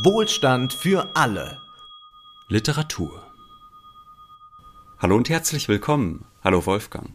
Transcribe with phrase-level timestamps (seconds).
[0.00, 1.60] Wohlstand für alle.
[2.48, 3.30] Literatur.
[4.98, 6.24] Hallo und herzlich willkommen.
[6.42, 7.10] Hallo Wolfgang.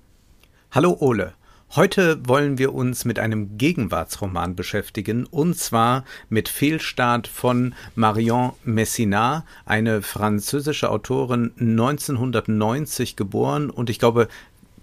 [0.69, 1.33] Hallo Ole.
[1.75, 9.43] Heute wollen wir uns mit einem Gegenwartsroman beschäftigen, und zwar mit Fehlstart von Marion Messina,
[9.65, 14.27] eine französische Autorin, 1990 geboren, und ich glaube,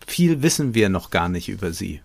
[0.05, 2.01] viel wissen wir noch gar nicht über sie.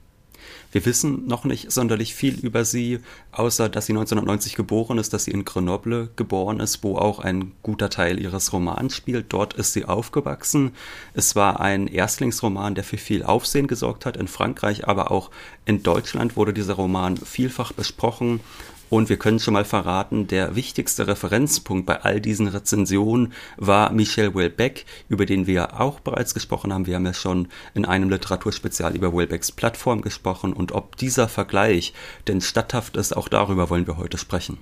[0.72, 3.00] Wir wissen noch nicht sonderlich viel über sie,
[3.32, 7.54] außer dass sie 1990 geboren ist, dass sie in Grenoble geboren ist, wo auch ein
[7.64, 9.34] guter Teil ihres Romans spielt.
[9.34, 10.72] Dort ist sie aufgewachsen.
[11.14, 15.32] Es war ein Erstlingsroman, der für viel Aufsehen gesorgt hat in Frankreich, aber auch
[15.66, 18.40] in Deutschland wurde dieser Roman vielfach besprochen
[18.90, 24.34] und wir können schon mal verraten, der wichtigste Referenzpunkt bei all diesen Rezensionen war Michel
[24.34, 26.88] Houellebecq, über den wir auch bereits gesprochen haben.
[26.88, 31.94] Wir haben ja schon in einem Literaturspezial über Houellebecqs Plattform gesprochen und ob dieser Vergleich
[32.28, 34.58] denn statthaft ist, auch darüber wollen wir heute sprechen.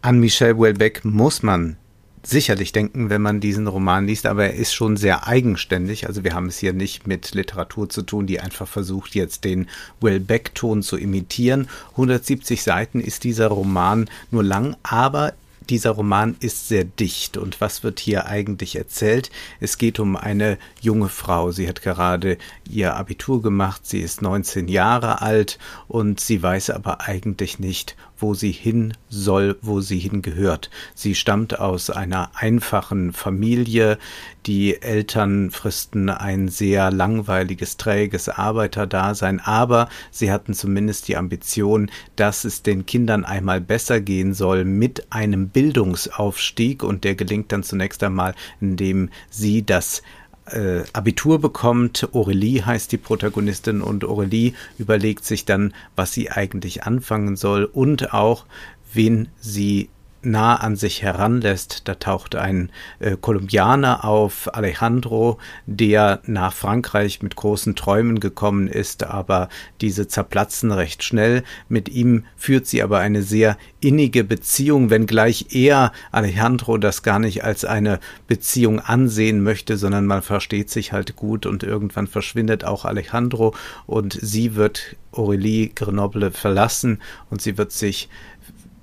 [0.00, 1.76] An Michel Houellebecq muss man
[2.24, 6.06] sicherlich denken, wenn man diesen Roman liest, aber er ist schon sehr eigenständig.
[6.06, 9.68] Also wir haben es hier nicht mit Literatur zu tun, die einfach versucht, jetzt den
[10.00, 11.68] Will Beck-Ton zu imitieren.
[11.92, 15.34] 170 Seiten ist dieser Roman nur lang, aber
[15.70, 17.36] dieser Roman ist sehr dicht.
[17.36, 19.30] Und was wird hier eigentlich erzählt?
[19.60, 21.50] Es geht um eine junge Frau.
[21.50, 23.82] Sie hat gerade ihr Abitur gemacht.
[23.84, 29.58] Sie ist 19 Jahre alt und sie weiß aber eigentlich nicht, wo sie hin soll,
[29.62, 30.70] wo sie hingehört.
[30.94, 33.98] Sie stammt aus einer einfachen Familie.
[34.46, 42.44] Die Eltern fristen ein sehr langweiliges, träges Arbeiterdasein, aber sie hatten zumindest die Ambition, dass
[42.44, 48.02] es den Kindern einmal besser gehen soll mit einem Bildungsaufstieg und der gelingt dann zunächst
[48.02, 50.02] einmal, indem sie das
[50.46, 52.08] äh, Abitur bekommt.
[52.12, 58.12] Aurelie heißt die Protagonistin und Aurelie überlegt sich dann, was sie eigentlich anfangen soll und
[58.12, 58.44] auch,
[58.92, 59.88] wen sie
[60.22, 61.88] nah an sich heranlässt.
[61.88, 62.70] Da taucht ein
[63.00, 69.48] äh, Kolumbianer auf, Alejandro, der nach Frankreich mit großen Träumen gekommen ist, aber
[69.80, 71.42] diese zerplatzen recht schnell.
[71.68, 77.44] Mit ihm führt sie aber eine sehr innige Beziehung, wenngleich er, Alejandro, das gar nicht
[77.44, 82.84] als eine Beziehung ansehen möchte, sondern man versteht sich halt gut und irgendwann verschwindet auch
[82.84, 83.54] Alejandro
[83.86, 87.00] und sie wird Aurélie Grenoble verlassen
[87.30, 88.08] und sie wird sich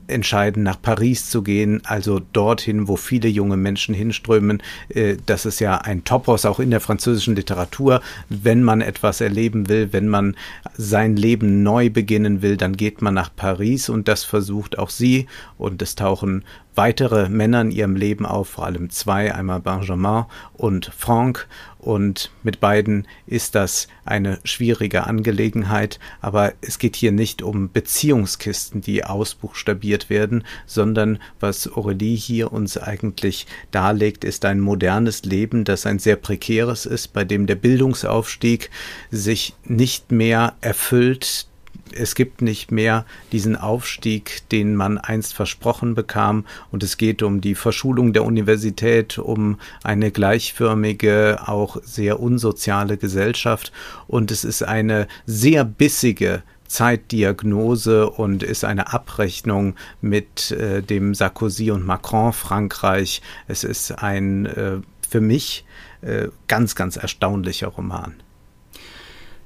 [0.09, 4.61] entscheiden, nach Paris zu gehen, also dorthin, wo viele junge Menschen hinströmen.
[4.89, 8.01] Äh, das ist ja ein Topos auch in der französischen Literatur.
[8.29, 10.35] Wenn man etwas erleben will, wenn man
[10.75, 15.27] sein Leben neu beginnen will, dann geht man nach Paris und das versucht auch sie.
[15.57, 16.43] Und es tauchen
[16.75, 21.47] weitere Männer in ihrem Leben auf, vor allem zwei, einmal Benjamin und Franck.
[21.89, 25.99] Und mit beiden ist das eine schwierige Angelegenheit.
[26.21, 32.77] Aber es geht hier nicht um Beziehungskisten, die ausbuchstabiert werden, sondern was Aurelie hier uns
[32.77, 38.69] eigentlich darlegt, ist ein modernes Leben, das ein sehr prekäres ist, bei dem der Bildungsaufstieg
[39.09, 41.48] sich nicht mehr erfüllt,
[41.93, 47.41] es gibt nicht mehr diesen Aufstieg, den man einst versprochen bekam, und es geht um
[47.41, 53.71] die Verschulung der Universität, um eine gleichförmige, auch sehr unsoziale Gesellschaft,
[54.07, 61.71] und es ist eine sehr bissige Zeitdiagnose und ist eine Abrechnung mit äh, dem Sarkozy
[61.71, 63.21] und Macron Frankreich.
[63.47, 64.77] Es ist ein äh,
[65.09, 65.65] für mich
[66.01, 68.13] äh, ganz, ganz erstaunlicher Roman.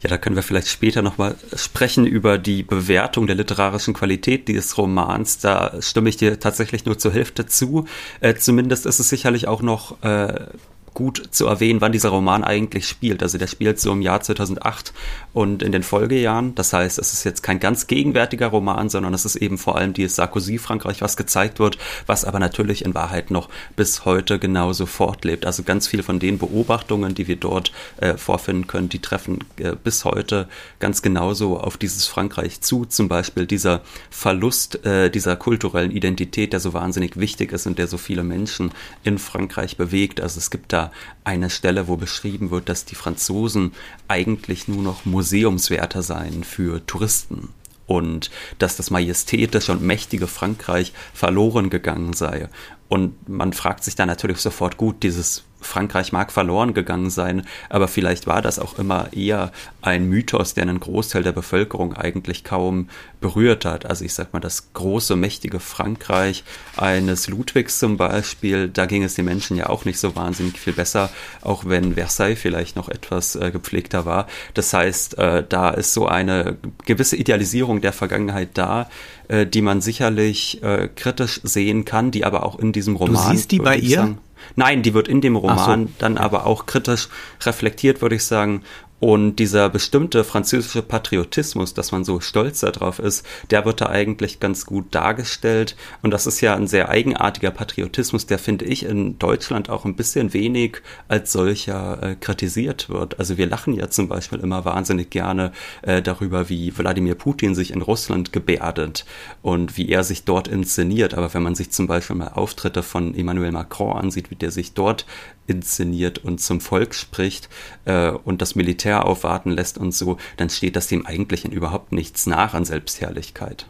[0.04, 4.78] Ja, da können wir vielleicht später nochmal sprechen über die Bewertung der literarischen Qualität dieses
[4.78, 5.40] Romans.
[5.40, 7.86] Da stimme ich dir tatsächlich nur zur Hälfte zu.
[8.20, 10.48] Äh, zumindest ist es sicherlich auch noch äh,
[10.94, 13.24] gut zu erwähnen, wann dieser Roman eigentlich spielt.
[13.24, 14.94] Also der spielt so im Jahr 2008
[15.34, 16.56] und in den Folgejahren.
[16.56, 19.94] Das heißt, es ist jetzt kein ganz gegenwärtiger Roman, sondern es ist eben vor allem
[19.94, 25.46] dieses Sarkozy-Frankreich, was gezeigt wird, was aber natürlich in Wahrheit noch bis heute genauso fortlebt.
[25.46, 29.74] Also ganz viel von den Beobachtungen, die wir dort äh, vorfinden können, die treffen äh,
[29.76, 30.48] bis heute
[30.80, 32.86] ganz genauso auf dieses Frankreich zu.
[32.86, 37.88] Zum Beispiel dieser Verlust äh, dieser kulturellen Identität, der so wahnsinnig wichtig ist und der
[37.88, 38.72] so viele Menschen
[39.04, 40.22] in Frankreich bewegt.
[40.22, 40.83] Also es gibt da
[41.24, 43.74] eine Stelle, wo beschrieben wird, dass die Franzosen
[44.08, 47.50] eigentlich nur noch Museumswärter seien für Touristen
[47.86, 52.50] und dass das majestätische und mächtige Frankreich verloren gegangen sei.
[52.88, 57.88] Und man fragt sich dann natürlich sofort, gut, dieses Frankreich mag verloren gegangen sein, aber
[57.88, 59.52] vielleicht war das auch immer eher
[59.82, 62.90] ein Mythos, der einen Großteil der Bevölkerung eigentlich kaum
[63.22, 63.86] berührt hat.
[63.86, 66.44] Also ich sag mal, das große, mächtige Frankreich
[66.78, 70.74] eines Ludwigs zum Beispiel, da ging es den Menschen ja auch nicht so wahnsinnig viel
[70.74, 71.10] besser,
[71.42, 74.28] auch wenn Versailles vielleicht noch etwas äh, gepflegter war.
[74.54, 78.90] Das heißt, äh, da ist so eine gewisse Idealisierung der Vergangenheit da,
[79.30, 83.32] äh, die man sicherlich äh, kritisch sehen kann, die aber auch in diesem Roman.
[83.32, 83.98] Du siehst die bei ihr?
[83.98, 84.18] Sagen,
[84.56, 85.94] Nein, die wird in dem Roman so.
[86.00, 87.10] dann aber auch kritisch
[87.42, 88.64] reflektiert, würde ich sagen.
[89.04, 94.40] Und dieser bestimmte französische Patriotismus, dass man so stolz darauf ist, der wird da eigentlich
[94.40, 95.76] ganz gut dargestellt.
[96.02, 99.98] Und das ist ja ein sehr eigenartiger Patriotismus, der finde ich in Deutschland auch ein
[99.98, 100.78] bisschen wenig
[101.10, 103.20] als solcher äh, kritisiert wird.
[103.20, 105.52] Also wir lachen ja zum Beispiel immer wahnsinnig gerne
[105.82, 109.06] äh, darüber, wie Wladimir Putin sich in Russland gebärdet
[109.42, 111.14] und wie er sich dort inszeniert.
[111.14, 114.76] Aber wenn man sich zum Beispiel mal Auftritte von Emmanuel Macron ansieht, wie der sich
[114.76, 115.06] dort
[115.48, 117.50] inszeniert und zum Volk spricht
[117.86, 121.92] äh, und das Militär aufwarten lässt und so, dann steht das dem eigentlich in überhaupt
[121.92, 123.68] nichts nach an Selbstherrlichkeit.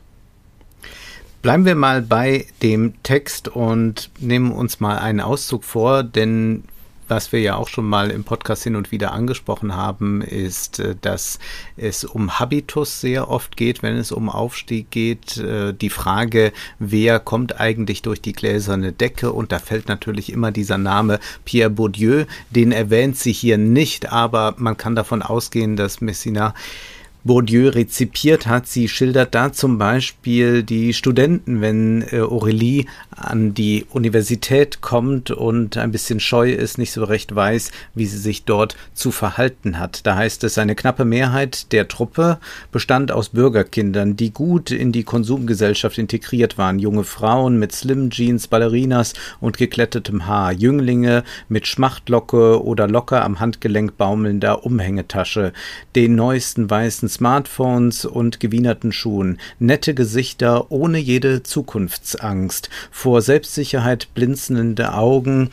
[1.41, 6.63] Bleiben wir mal bei dem Text und nehmen uns mal einen Auszug vor, denn
[7.07, 10.95] was wir ja auch schon mal im Podcast hin und wieder angesprochen haben, ist, äh,
[10.99, 11.39] dass
[11.77, 15.37] es um Habitus sehr oft geht, wenn es um Aufstieg geht.
[15.37, 19.31] Äh, die Frage, wer kommt eigentlich durch die gläserne Decke?
[19.31, 22.25] Und da fällt natürlich immer dieser Name Pierre Bourdieu.
[22.49, 26.53] Den erwähnt sie hier nicht, aber man kann davon ausgehen, dass Messina
[27.23, 28.67] Bourdieu rezipiert hat.
[28.67, 32.85] Sie schildert da zum Beispiel die Studenten, wenn äh, Aurélie
[33.15, 38.17] an die Universität kommt und ein bisschen scheu ist, nicht so recht weiß, wie sie
[38.17, 40.05] sich dort zu verhalten hat.
[40.05, 42.39] Da heißt es, eine knappe Mehrheit der Truppe
[42.71, 46.79] bestand aus Bürgerkindern, die gut in die Konsumgesellschaft integriert waren.
[46.79, 53.39] Junge Frauen mit Slim Jeans, Ballerinas und geklettetem Haar, Jünglinge mit Schmachtlocke oder locker am
[53.39, 55.53] Handgelenk baumelnder Umhängetasche,
[55.95, 64.93] den neuesten weißen Smartphones und gewienerten Schuhen, nette Gesichter ohne jede Zukunftsangst, vor Selbstsicherheit blinzelnde
[64.93, 65.49] Augen,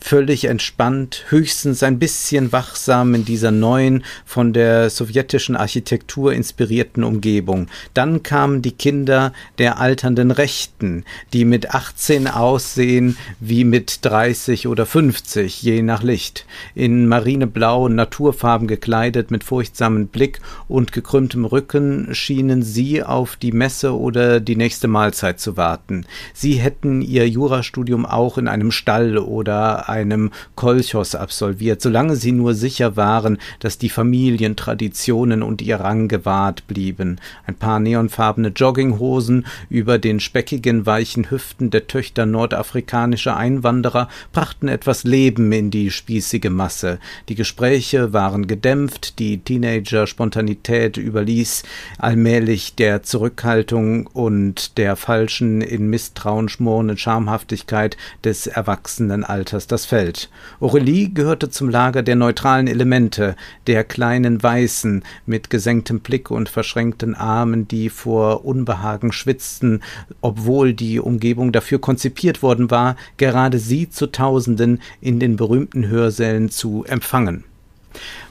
[0.00, 7.68] völlig entspannt, höchstens ein bisschen wachsam in dieser neuen, von der sowjetischen Architektur inspirierten Umgebung.
[7.94, 14.86] Dann kamen die Kinder der alternden Rechten, die mit 18 aussehen wie mit 30 oder
[14.86, 22.62] 50, je nach Licht, in marineblau Naturfarben gekleidet, mit furchtsamen Blick und gekrümmtem Rücken schienen
[22.62, 26.06] sie auf die Messe oder die nächste Mahlzeit zu warten.
[26.32, 32.54] Sie hätten ihr Jurastudium auch in einem Stall oder einem Kolchos absolviert, solange sie nur
[32.54, 37.20] sicher waren, dass die Familientraditionen und ihr Rang gewahrt blieben.
[37.46, 45.04] Ein paar neonfarbene Jogginghosen über den speckigen, weichen Hüften der Töchter nordafrikanischer Einwanderer brachten etwas
[45.04, 46.98] Leben in die spießige Masse.
[47.28, 51.62] Die Gespräche waren gedämpft, die Teenager-Spontanität überließ
[51.98, 60.28] allmählich der Zurückhaltung und der falschen, in Misstrauen schmorenden Schamhaftigkeit des Erwachsenenalters das Feld.
[60.58, 63.36] Aurelie gehörte zum Lager der neutralen Elemente,
[63.68, 69.82] der kleinen Weißen mit gesenktem Blick und verschränkten Armen, die vor Unbehagen schwitzten,
[70.20, 76.50] obwohl die Umgebung dafür konzipiert worden war, gerade sie zu Tausenden in den berühmten Hörsälen
[76.50, 77.44] zu empfangen.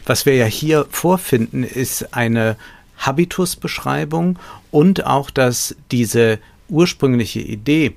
[0.06, 2.58] Was wir ja hier vorfinden, ist eine
[2.98, 4.38] Habitusbeschreibung
[4.70, 7.96] und auch, dass diese ursprüngliche Idee,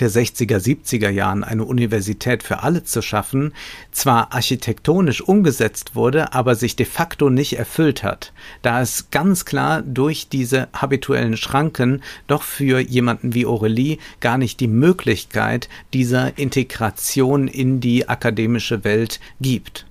[0.00, 3.52] der 60er, 70er Jahren eine Universität für alle zu schaffen,
[3.92, 8.32] zwar architektonisch umgesetzt wurde, aber sich de facto nicht erfüllt hat,
[8.62, 14.60] da es ganz klar durch diese habituellen Schranken doch für jemanden wie Aurelie gar nicht
[14.60, 19.86] die Möglichkeit dieser Integration in die akademische Welt gibt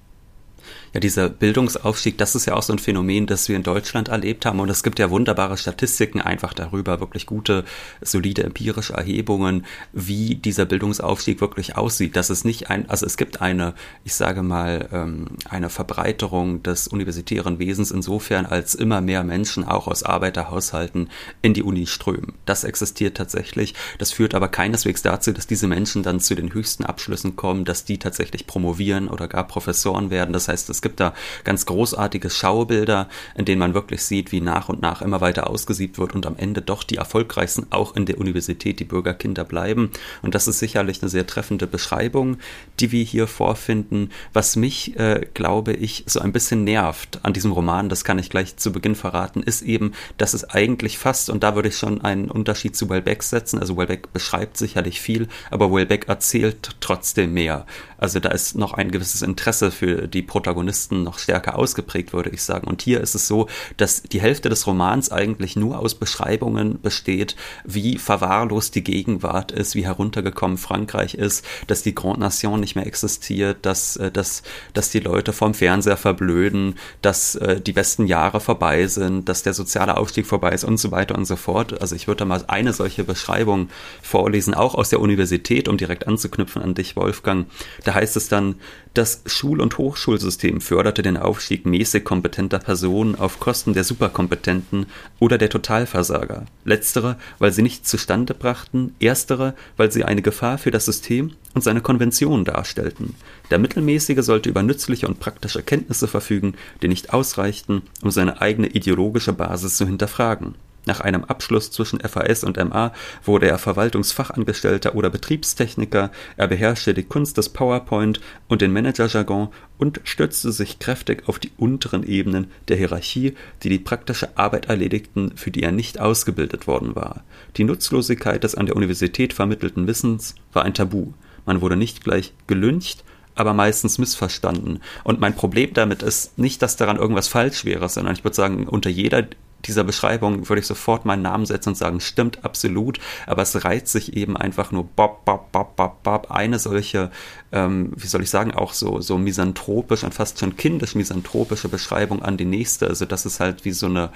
[0.95, 4.45] ja, dieser Bildungsaufstieg, das ist ja auch so ein Phänomen, das wir in Deutschland erlebt
[4.45, 4.61] haben.
[4.61, 7.65] Und es gibt ja wunderbare Statistiken einfach darüber, wirklich gute,
[7.99, 12.15] solide empirische Erhebungen, wie dieser Bildungsaufstieg wirklich aussieht.
[12.15, 13.73] Dass es nicht ein, also es gibt eine,
[14.05, 19.87] ich sage mal, ähm, eine Verbreiterung des universitären Wesens insofern, als immer mehr Menschen auch
[19.87, 21.09] aus Arbeiterhaushalten
[21.41, 22.35] in die Uni strömen.
[22.45, 23.73] Das existiert tatsächlich.
[23.97, 27.83] Das führt aber keineswegs dazu, dass diese Menschen dann zu den höchsten Abschlüssen kommen, dass
[27.83, 30.31] die tatsächlich promovieren oder gar Professoren werden.
[30.31, 34.69] Das heißt, es gibt da ganz großartige Schaubilder, in denen man wirklich sieht, wie nach
[34.69, 38.19] und nach immer weiter ausgesiebt wird und am Ende doch die erfolgreichsten auch in der
[38.19, 39.89] Universität die Bürgerkinder bleiben.
[40.21, 42.37] Und das ist sicherlich eine sehr treffende Beschreibung,
[42.79, 44.11] die wir hier vorfinden.
[44.31, 48.29] Was mich, äh, glaube ich, so ein bisschen nervt an diesem Roman, das kann ich
[48.29, 52.01] gleich zu Beginn verraten, ist eben, dass es eigentlich fast, und da würde ich schon
[52.01, 57.65] einen Unterschied zu Welbeck setzen, also Welbeck beschreibt sicherlich viel, aber Welbeck erzählt trotzdem mehr.
[57.97, 62.43] Also da ist noch ein gewisses Interesse für die Protagonisten noch stärker ausgeprägt, würde ich
[62.43, 62.67] sagen.
[62.67, 63.47] Und hier ist es so,
[63.77, 69.75] dass die Hälfte des Romans eigentlich nur aus Beschreibungen besteht, wie verwahrlost die Gegenwart ist,
[69.75, 74.89] wie heruntergekommen Frankreich ist, dass die Grand Nation nicht mehr existiert, dass, äh, dass, dass
[74.89, 79.97] die Leute vom Fernseher verblöden, dass äh, die besten Jahre vorbei sind, dass der soziale
[79.97, 81.81] Aufstieg vorbei ist und so weiter und so fort.
[81.81, 83.69] Also ich würde da mal eine solche Beschreibung
[84.01, 87.47] vorlesen, auch aus der Universität, um direkt anzuknüpfen an dich, Wolfgang.
[87.85, 88.55] Da heißt es dann,
[88.95, 94.87] das Schul- und Hochschulsystem förderte den Aufstieg mäßig kompetenter Personen auf Kosten der Superkompetenten
[95.19, 96.45] oder der Totalversager.
[96.63, 101.63] Letztere, weil sie nichts zustande brachten, erstere, weil sie eine Gefahr für das System und
[101.63, 103.15] seine Konventionen darstellten.
[103.51, 108.67] Der Mittelmäßige sollte über nützliche und praktische Kenntnisse verfügen, die nicht ausreichten, um seine eigene
[108.67, 110.55] ideologische Basis zu hinterfragen.
[110.85, 117.03] Nach einem Abschluss zwischen FAS und MA wurde er Verwaltungsfachangestellter oder Betriebstechniker, er beherrschte die
[117.03, 122.77] Kunst des PowerPoint und den Managerjargon und stützte sich kräftig auf die unteren Ebenen der
[122.77, 127.23] Hierarchie, die die praktische Arbeit erledigten, für die er nicht ausgebildet worden war.
[127.57, 131.13] Die Nutzlosigkeit des an der Universität vermittelten Wissens war ein Tabu.
[131.45, 133.03] Man wurde nicht gleich gelyncht,
[133.35, 134.79] aber meistens missverstanden.
[135.03, 138.67] Und mein Problem damit ist nicht, dass daran irgendwas falsch wäre, sondern ich würde sagen,
[138.67, 139.27] unter jeder
[139.67, 143.91] dieser Beschreibung würde ich sofort meinen Namen setzen und sagen, stimmt absolut, aber es reizt
[143.91, 147.11] sich eben einfach nur bob, bob, bob, bob, bob, eine solche,
[147.51, 152.21] ähm, wie soll ich sagen, auch so, so misanthropisch und fast schon kindisch misanthropische Beschreibung
[152.21, 152.87] an die nächste.
[152.87, 154.11] Also das ist halt wie so eine,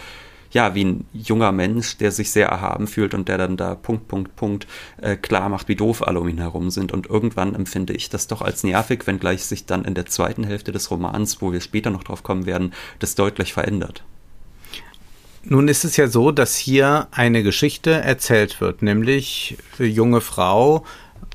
[0.51, 4.07] ja, wie ein junger Mensch, der sich sehr erhaben fühlt und der dann da Punkt,
[4.07, 4.67] Punkt, Punkt
[5.01, 6.91] äh, klar macht, wie doof alle um ihn herum sind.
[6.91, 10.71] Und irgendwann empfinde ich das doch als nervig, wenngleich sich dann in der zweiten Hälfte
[10.71, 14.03] des Romans, wo wir später noch drauf kommen werden, das deutlich verändert.
[15.43, 20.83] Nun ist es ja so, dass hier eine Geschichte erzählt wird, nämlich eine junge Frau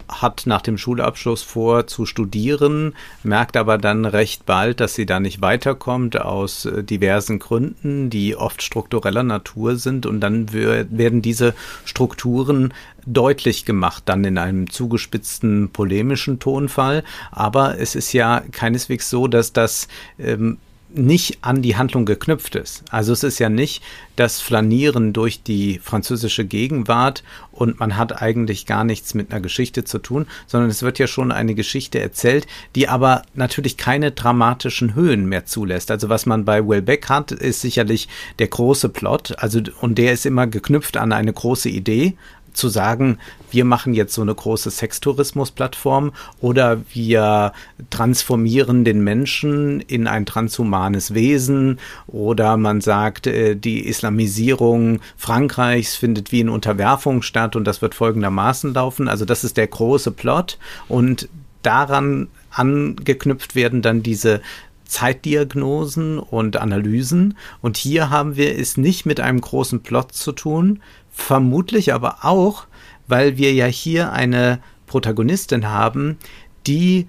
[0.09, 5.21] hat nach dem Schulabschluss vor zu studieren, merkt aber dann recht bald, dass sie da
[5.21, 11.55] nicht weiterkommt aus äh, diversen Gründen, die oft struktureller Natur sind und dann werden diese
[11.85, 12.75] Strukturen
[13.07, 17.05] deutlich gemacht, dann in einem zugespitzten polemischen Tonfall.
[17.31, 20.59] Aber es ist ja keineswegs so, dass das ähm,
[20.95, 22.85] nicht an die Handlung geknüpft ist.
[22.91, 23.83] Also es ist ja nicht
[24.17, 29.85] das Flanieren durch die französische Gegenwart und man hat eigentlich gar nichts mit einer Geschichte
[29.85, 34.95] zu tun, sondern es wird ja schon eine Geschichte erzählt, die aber natürlich keine dramatischen
[34.95, 35.91] Höhen mehr zulässt.
[35.91, 38.09] Also was man bei Welbeck hat, ist sicherlich
[38.39, 42.17] der große Plot, also und der ist immer geknüpft an eine große Idee,
[42.55, 43.19] zu sagen,
[43.51, 47.53] wir machen jetzt so eine große Sextourismus-Plattform oder wir
[47.91, 56.33] transformieren den Menschen in ein transhumanes Wesen oder man sagt, äh, die Islamisierung Frankreichs findet
[56.33, 59.09] wie in Unterwerfung statt und das wird folgendermaßen laufen.
[59.09, 60.59] Also das ist der große Plot
[60.89, 61.29] und
[61.63, 64.41] daran angeknüpft werden dann diese
[64.87, 67.37] Zeitdiagnosen und Analysen.
[67.61, 70.81] Und hier haben wir es nicht mit einem großen Plot zu tun,
[71.15, 72.67] vermutlich aber auch,
[73.07, 76.19] weil wir ja hier eine Protagonistin haben,
[76.67, 77.09] die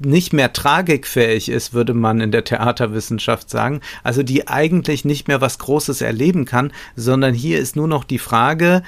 [0.00, 5.40] nicht mehr tragikfähig ist, würde man in der Theaterwissenschaft sagen, also die eigentlich nicht mehr
[5.40, 8.82] was Großes erleben kann, sondern hier ist nur noch die Frage,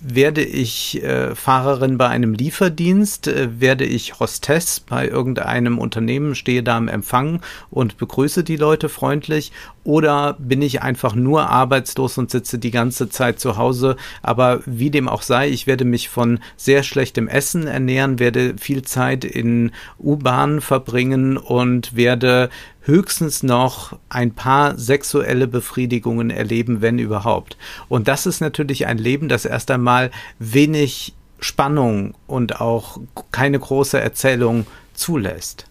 [0.00, 6.64] werde ich äh, Fahrerin bei einem Lieferdienst, äh, werde ich Hostess bei irgendeinem Unternehmen, stehe
[6.64, 9.52] da am Empfang und begrüße die Leute freundlich
[9.86, 14.90] oder bin ich einfach nur arbeitslos und sitze die ganze Zeit zu Hause, aber wie
[14.90, 19.70] dem auch sei, ich werde mich von sehr schlechtem Essen ernähren, werde viel Zeit in
[20.00, 22.50] U-Bahn verbringen und werde
[22.82, 27.56] höchstens noch ein paar sexuelle Befriedigungen erleben, wenn überhaupt.
[27.88, 32.98] Und das ist natürlich ein Leben, das erst einmal wenig Spannung und auch
[33.32, 35.66] keine große Erzählung zulässt.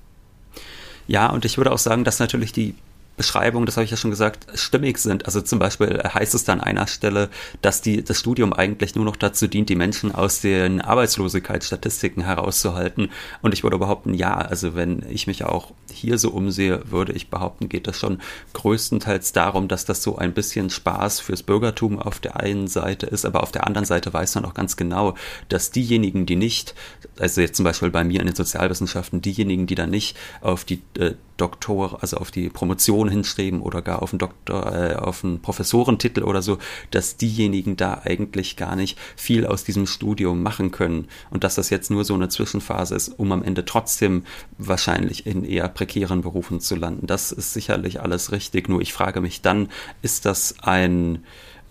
[1.07, 2.75] Ja, und ich würde auch sagen, dass natürlich die
[3.17, 5.25] Beschreibungen, das habe ich ja schon gesagt, stimmig sind.
[5.25, 7.29] Also zum Beispiel heißt es da an einer Stelle,
[7.61, 13.09] dass die, das Studium eigentlich nur noch dazu dient, die Menschen aus den Arbeitslosigkeitsstatistiken herauszuhalten.
[13.41, 17.29] Und ich würde behaupten, ja, also wenn ich mich auch hier so umsehe, würde ich
[17.29, 18.19] behaupten, geht das schon
[18.53, 23.25] größtenteils darum, dass das so ein bisschen Spaß fürs Bürgertum auf der einen Seite ist,
[23.25, 25.15] aber auf der anderen Seite weiß man auch ganz genau,
[25.49, 26.75] dass diejenigen, die nicht,
[27.19, 30.81] also jetzt zum Beispiel bei mir in den Sozialwissenschaften, diejenigen, die da nicht auf die
[30.97, 35.41] äh, Doktor, also auf die Promotion hinstreben oder gar auf einen Doktor, äh, auf einen
[35.41, 36.57] Professorentitel oder so,
[36.91, 41.69] dass diejenigen da eigentlich gar nicht viel aus diesem Studium machen können und dass das
[41.69, 44.23] jetzt nur so eine Zwischenphase ist, um am Ende trotzdem
[44.57, 47.07] wahrscheinlich in eher prekären Berufen zu landen.
[47.07, 48.69] Das ist sicherlich alles richtig.
[48.69, 49.69] Nur ich frage mich dann,
[50.01, 51.23] ist das ein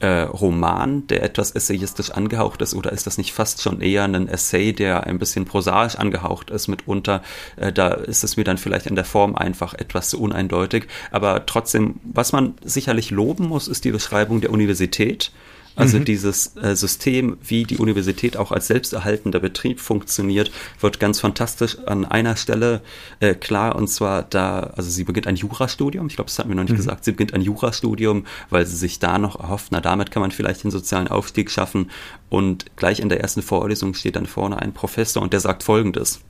[0.05, 4.29] äh, Roman, der etwas essayistisch angehaucht ist, oder ist das nicht fast schon eher ein
[4.29, 7.23] Essay, der ein bisschen prosaisch angehaucht ist mitunter?
[7.57, 10.89] Äh, da ist es mir dann vielleicht in der Form einfach etwas zu uneindeutig.
[11.11, 15.33] Aber trotzdem, was man sicherlich loben muss, ist die Beschreibung der Universität
[15.77, 16.05] also mhm.
[16.05, 22.05] dieses äh, System, wie die Universität auch als selbsterhaltender Betrieb funktioniert, wird ganz fantastisch an
[22.05, 22.81] einer Stelle
[23.21, 23.75] äh, klar.
[23.75, 26.07] Und zwar da, also sie beginnt ein Jurastudium.
[26.07, 26.77] Ich glaube, das hatten wir noch nicht mhm.
[26.77, 27.05] gesagt.
[27.05, 30.63] Sie beginnt ein Jurastudium, weil sie sich da noch erhofft, na, damit kann man vielleicht
[30.63, 31.91] den sozialen Aufstieg schaffen.
[32.29, 36.21] Und gleich in der ersten Vorlesung steht dann vorne ein Professor und der sagt Folgendes.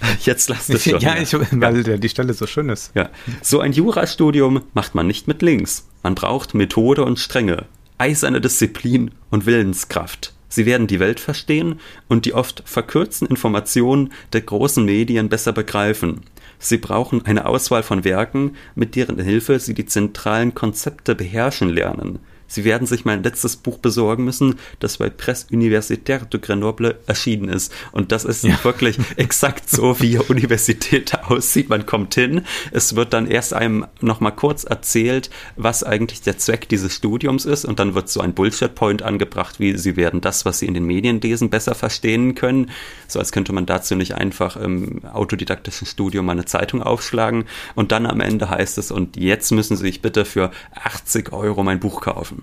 [0.20, 1.00] Jetzt lasst es schon.
[1.00, 1.96] ja, ich, weil ja.
[1.96, 2.90] die Stelle so schön ist.
[2.94, 3.10] Ja.
[3.42, 5.86] So ein Jurastudium macht man nicht mit links.
[6.02, 7.66] Man braucht Methode und Strenge
[7.98, 10.32] eiserne Disziplin und Willenskraft.
[10.48, 16.22] Sie werden die Welt verstehen und die oft verkürzten Informationen der großen Medien besser begreifen.
[16.58, 22.20] Sie brauchen eine Auswahl von Werken, mit deren Hilfe sie die zentralen Konzepte beherrschen lernen.
[22.46, 27.48] Sie werden sich mein letztes Buch besorgen müssen, das bei Presse Universitaire de Grenoble erschienen
[27.48, 27.72] ist.
[27.92, 28.62] Und das ist ja.
[28.62, 31.68] wirklich exakt so, wie Universität aussieht.
[31.68, 36.68] Man kommt hin, es wird dann erst einem nochmal kurz erzählt, was eigentlich der Zweck
[36.68, 37.64] dieses Studiums ist.
[37.64, 40.84] Und dann wird so ein Bullshit-Point angebracht, wie Sie werden das, was Sie in den
[40.84, 42.70] Medien lesen, besser verstehen können.
[43.08, 47.44] So als könnte man dazu nicht einfach im autodidaktischen Studium mal eine Zeitung aufschlagen.
[47.74, 51.62] Und dann am Ende heißt es, und jetzt müssen Sie sich bitte für 80 Euro
[51.62, 52.35] mein Buch kaufen.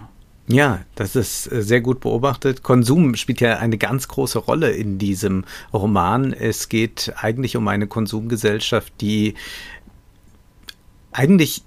[0.48, 2.64] Ja, das ist äh, sehr gut beobachtet.
[2.64, 6.34] Konsum spielt ja eine ganz große Rolle in diesem Roman.
[6.34, 9.36] Es geht eigentlich um eine Konsumgesellschaft, die
[11.14, 11.64] eigentlich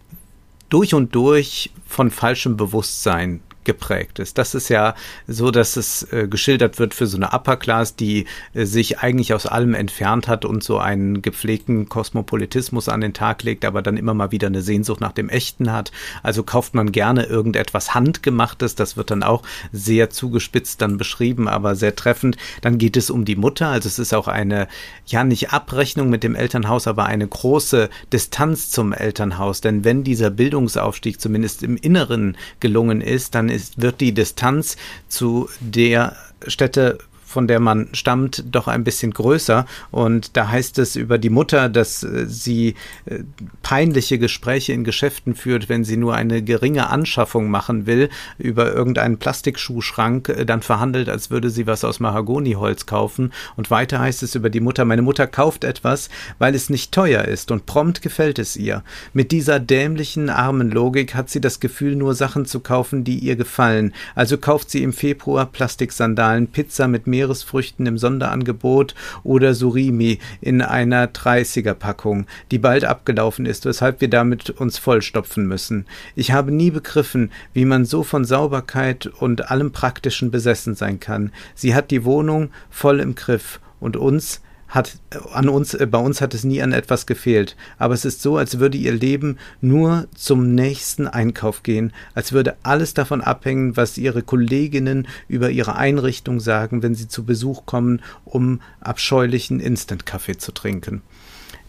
[0.69, 4.39] durch und durch von falschem Bewusstsein geprägt ist.
[4.39, 4.95] Das ist ja
[5.27, 9.35] so, dass es äh, geschildert wird für so eine Upper Class, die äh, sich eigentlich
[9.35, 13.99] aus allem entfernt hat und so einen gepflegten Kosmopolitismus an den Tag legt, aber dann
[13.99, 15.93] immer mal wieder eine Sehnsucht nach dem Echten hat.
[16.23, 18.77] Also kauft man gerne irgendetwas Handgemachtes.
[18.77, 19.43] Das wird dann auch
[19.73, 22.37] sehr zugespitzt dann beschrieben, aber sehr treffend.
[22.63, 23.69] Dann geht es um die Mutter.
[23.69, 24.69] Also es ist auch eine,
[25.07, 29.61] ja, nicht Abrechnung mit dem Elternhaus, aber eine große Distanz zum Elternhaus.
[29.61, 34.77] Denn wenn dieser Bildungsaufstieg zumindest im Inneren gelungen ist, dann ist, wird die Distanz
[35.09, 36.99] zu der Stätte
[37.37, 39.67] von der man stammt, doch ein bisschen größer.
[39.91, 43.25] Und da heißt es über die Mutter, dass äh, sie äh,
[43.61, 49.19] peinliche Gespräche in Geschäften führt, wenn sie nur eine geringe Anschaffung machen will, über irgendeinen
[49.19, 53.35] Plastikschuhschrank äh, dann verhandelt, als würde sie was aus Mahagoniholz kaufen.
[53.55, 57.27] Und weiter heißt es über die Mutter, meine Mutter kauft etwas, weil es nicht teuer
[57.27, 58.83] ist und prompt gefällt es ihr.
[59.13, 63.37] Mit dieser dämlichen, armen Logik hat sie das Gefühl, nur Sachen zu kaufen, die ihr
[63.37, 63.93] gefallen.
[64.15, 70.63] Also kauft sie im Februar Plastiksandalen, Pizza mit mehreren Meeresfrüchten im Sonderangebot oder Surimi in
[70.63, 75.87] einer 30er Packung, die bald abgelaufen ist, weshalb wir damit uns vollstopfen müssen.
[76.15, 81.33] Ich habe nie begriffen, wie man so von Sauberkeit und allem Praktischen besessen sein kann.
[81.55, 84.41] Sie hat die Wohnung voll im Griff und uns
[84.77, 84.99] hat
[85.33, 87.57] an uns, äh, bei uns hat es nie an etwas gefehlt.
[87.79, 92.57] Aber es ist so, als würde ihr Leben nur zum nächsten Einkauf gehen, als würde
[92.63, 98.03] alles davon abhängen, was ihre Kolleginnen über ihre Einrichtung sagen, wenn sie zu Besuch kommen,
[98.25, 101.03] um abscheulichen Instant-Kaffee zu trinken.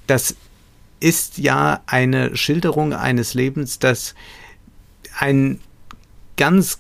[0.06, 0.36] Das
[1.00, 4.16] ist ja eine Schilderung eines Lebens, das
[5.18, 5.60] ein
[6.36, 6.80] ganz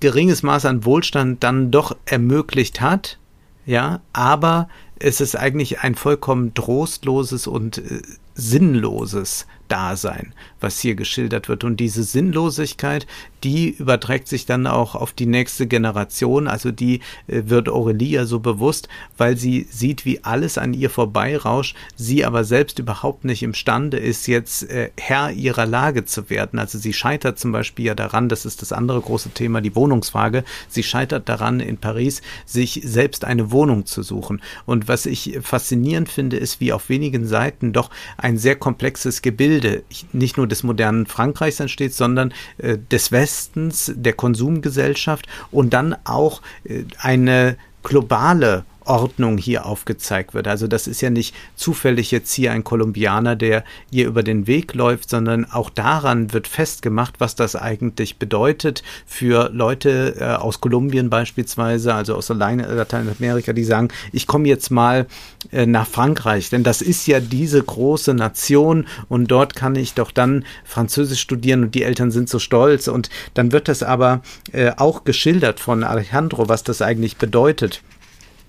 [0.00, 3.18] geringes Maß an Wohlstand dann doch ermöglicht hat,
[3.66, 4.68] ja, aber
[5.00, 8.02] es ist eigentlich ein vollkommen trostloses und äh,
[8.34, 11.64] sinnloses Dasein, was hier geschildert wird.
[11.64, 13.06] Und diese Sinnlosigkeit,
[13.44, 16.48] die überträgt sich dann auch auf die nächste Generation.
[16.48, 21.76] Also die äh, wird Aurelia so bewusst, weil sie sieht, wie alles an ihr vorbeirauscht,
[21.96, 26.58] sie aber selbst überhaupt nicht imstande ist, jetzt äh, Herr ihrer Lage zu werden.
[26.58, 30.44] Also sie scheitert zum Beispiel ja daran, das ist das andere große Thema, die Wohnungsfrage.
[30.68, 34.40] Sie scheitert daran, in Paris sich selbst eine Wohnung zu suchen.
[34.66, 39.57] Und was ich faszinierend finde, ist, wie auf wenigen Seiten doch ein sehr komplexes Gebilde
[39.58, 45.96] Gebilde nicht nur des modernen Frankreichs entsteht, sondern äh, des Westens, der Konsumgesellschaft und dann
[46.04, 50.48] auch äh, eine globale Ordnung hier aufgezeigt wird.
[50.48, 54.74] Also das ist ja nicht zufällig jetzt hier ein Kolumbianer, der ihr über den Weg
[54.74, 61.10] läuft, sondern auch daran wird festgemacht, was das eigentlich bedeutet für Leute äh, aus Kolumbien
[61.10, 65.06] beispielsweise, also aus Lateinamerika, die sagen, ich komme jetzt mal
[65.52, 70.10] äh, nach Frankreich, denn das ist ja diese große Nation und dort kann ich doch
[70.10, 72.88] dann Französisch studieren und die Eltern sind so stolz.
[72.88, 74.22] Und dann wird das aber
[74.52, 77.82] äh, auch geschildert von Alejandro, was das eigentlich bedeutet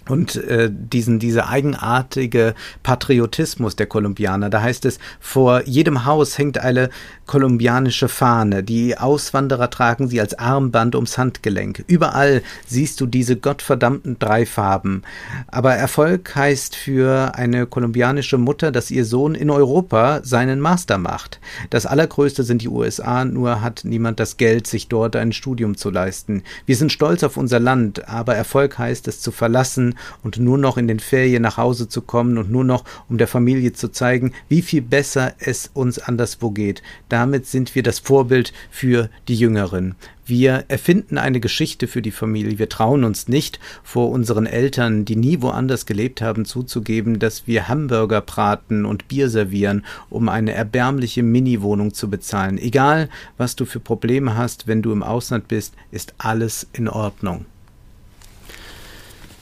[0.09, 4.49] und äh, diesen diese eigenartige Patriotismus der Kolumbianer.
[4.49, 6.89] Da heißt es, vor jedem Haus hängt eine
[7.25, 8.63] kolumbianische Fahne.
[8.63, 11.83] Die Auswanderer tragen sie als Armband ums Handgelenk.
[11.87, 15.03] Überall siehst du diese gottverdammten drei Farben.
[15.47, 21.39] Aber Erfolg heißt für eine kolumbianische Mutter, dass ihr Sohn in Europa seinen Master macht.
[21.69, 25.91] Das allergrößte sind die USA, nur hat niemand das Geld, sich dort ein Studium zu
[25.91, 26.43] leisten.
[26.65, 30.77] Wir sind stolz auf unser Land, aber Erfolg heißt es zu verlassen und nur noch
[30.77, 34.33] in den Ferien nach Hause zu kommen und nur noch, um der Familie zu zeigen,
[34.47, 36.81] wie viel besser es uns anderswo geht.
[37.09, 39.95] Damit sind wir das Vorbild für die Jüngeren.
[40.29, 42.59] Wir erfinden eine Geschichte für die Familie.
[42.59, 47.67] Wir trauen uns nicht, vor unseren Eltern, die nie woanders gelebt haben, zuzugeben, dass wir
[47.67, 52.59] Hamburger braten und Bier servieren, um eine erbärmliche Mini-Wohnung zu bezahlen.
[52.59, 53.09] Egal,
[53.39, 57.47] was du für Probleme hast, wenn du im Ausland bist, ist alles in Ordnung.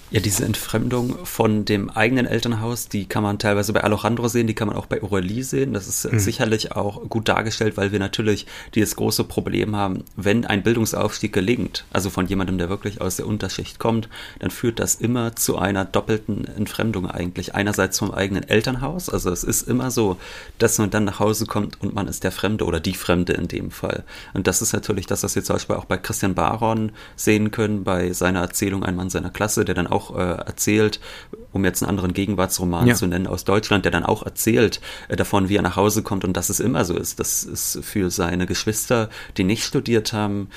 [0.09, 4.53] Ja, diese Entfremdung von dem eigenen Elternhaus, die kann man teilweise bei Alejandro sehen, die
[4.53, 5.73] kann man auch bei Aurelie sehen.
[5.73, 6.17] Das ist mhm.
[6.17, 11.83] sicherlich auch gut dargestellt, weil wir natürlich dieses große Problem haben, wenn ein Bildungsaufstieg gelingt,
[11.91, 14.07] also von jemandem, der wirklich aus der Unterschicht kommt,
[14.39, 17.53] dann führt das immer zu einer doppelten Entfremdung eigentlich.
[17.53, 20.15] Einerseits vom eigenen Elternhaus, also es ist immer so,
[20.57, 23.49] dass man dann nach Hause kommt und man ist der Fremde oder die Fremde in
[23.49, 24.05] dem Fall.
[24.33, 27.83] Und das ist natürlich das, was wir zum Beispiel auch bei Christian Baron sehen können,
[27.83, 30.99] bei seiner Erzählung Ein Mann seiner Klasse, der dann auch auch äh, erzählt,
[31.51, 32.95] um jetzt einen anderen Gegenwartsroman ja.
[32.95, 36.23] zu nennen aus Deutschland, der dann auch erzählt äh, davon, wie er nach Hause kommt
[36.23, 37.19] und dass es immer so ist.
[37.19, 40.49] Das ist für seine Geschwister, die nicht studiert haben,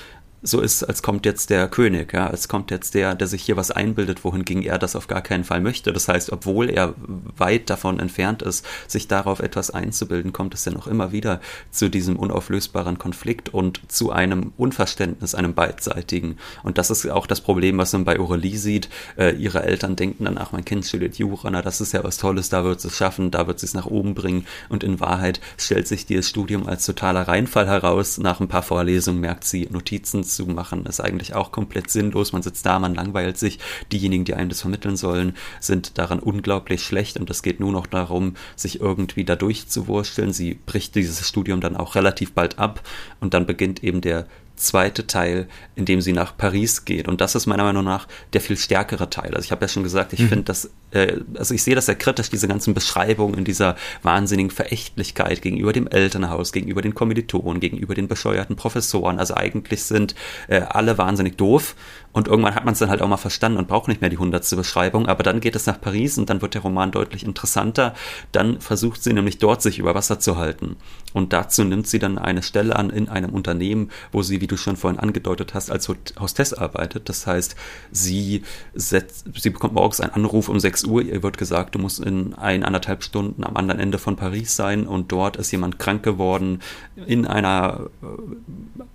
[0.43, 3.57] so ist, als kommt jetzt der König, ja, als kommt jetzt der, der sich hier
[3.57, 5.93] was einbildet, wohingegen er das auf gar keinen Fall möchte.
[5.93, 6.95] Das heißt, obwohl er
[7.37, 11.91] weit davon entfernt ist, sich darauf etwas einzubilden, kommt es ja noch immer wieder zu
[11.91, 16.39] diesem unauflösbaren Konflikt und zu einem Unverständnis, einem beidseitigen.
[16.63, 18.89] Und das ist auch das Problem, was man bei Aurelie sieht.
[19.19, 22.17] Äh, ihre Eltern denken dann, ach, mein Kind studiert Jura, na, das ist ja was
[22.17, 24.47] Tolles, da wird es schaffen, da wird es nach oben bringen.
[24.71, 28.17] Und in Wahrheit stellt sich dieses Studium als totaler Reinfall heraus.
[28.17, 32.33] Nach ein paar Vorlesungen merkt sie Notizen zu machen, ist eigentlich auch komplett sinnlos.
[32.33, 33.59] Man sitzt da, man langweilt sich.
[33.93, 37.87] Diejenigen, die einem das vermitteln sollen, sind daran unglaublich schlecht und es geht nur noch
[37.87, 40.33] darum, sich irgendwie da durchzuwursteln.
[40.33, 42.83] Sie bricht dieses Studium dann auch relativ bald ab
[43.21, 44.27] und dann beginnt eben der
[44.61, 47.09] zweite Teil, in dem sie nach Paris geht.
[47.09, 49.35] Und das ist meiner Meinung nach der viel stärkere Teil.
[49.35, 50.29] Also ich habe ja schon gesagt, ich mhm.
[50.29, 55.43] finde das, also ich sehe das sehr kritisch, diese ganzen Beschreibungen in dieser wahnsinnigen Verächtlichkeit
[55.43, 59.19] gegenüber dem Elternhaus, gegenüber den Kommilitonen, gegenüber den bescheuerten Professoren.
[59.19, 60.15] Also eigentlich sind
[60.49, 61.75] äh, alle wahnsinnig doof
[62.13, 64.19] und irgendwann hat man es dann halt auch mal verstanden und braucht nicht mehr die
[64.19, 65.07] hundertste Beschreibung.
[65.07, 67.95] Aber dann geht es nach Paris und dann wird der Roman deutlich interessanter.
[68.33, 70.77] Dann versucht sie nämlich dort sich über Wasser zu halten.
[71.13, 74.57] Und dazu nimmt sie dann eine Stelle an in einem Unternehmen, wo sie, wie du
[74.57, 77.09] schon vorhin angedeutet hast, als Hostess arbeitet.
[77.09, 77.55] Das heißt,
[77.93, 78.43] sie,
[78.75, 81.03] setzt, sie bekommt morgens einen Anruf um 6 Uhr.
[81.03, 85.13] Ihr wird gesagt, du musst in eineinhalb Stunden am anderen Ende von Paris sein und
[85.13, 86.61] dort ist jemand krank geworden
[87.07, 87.91] in einer,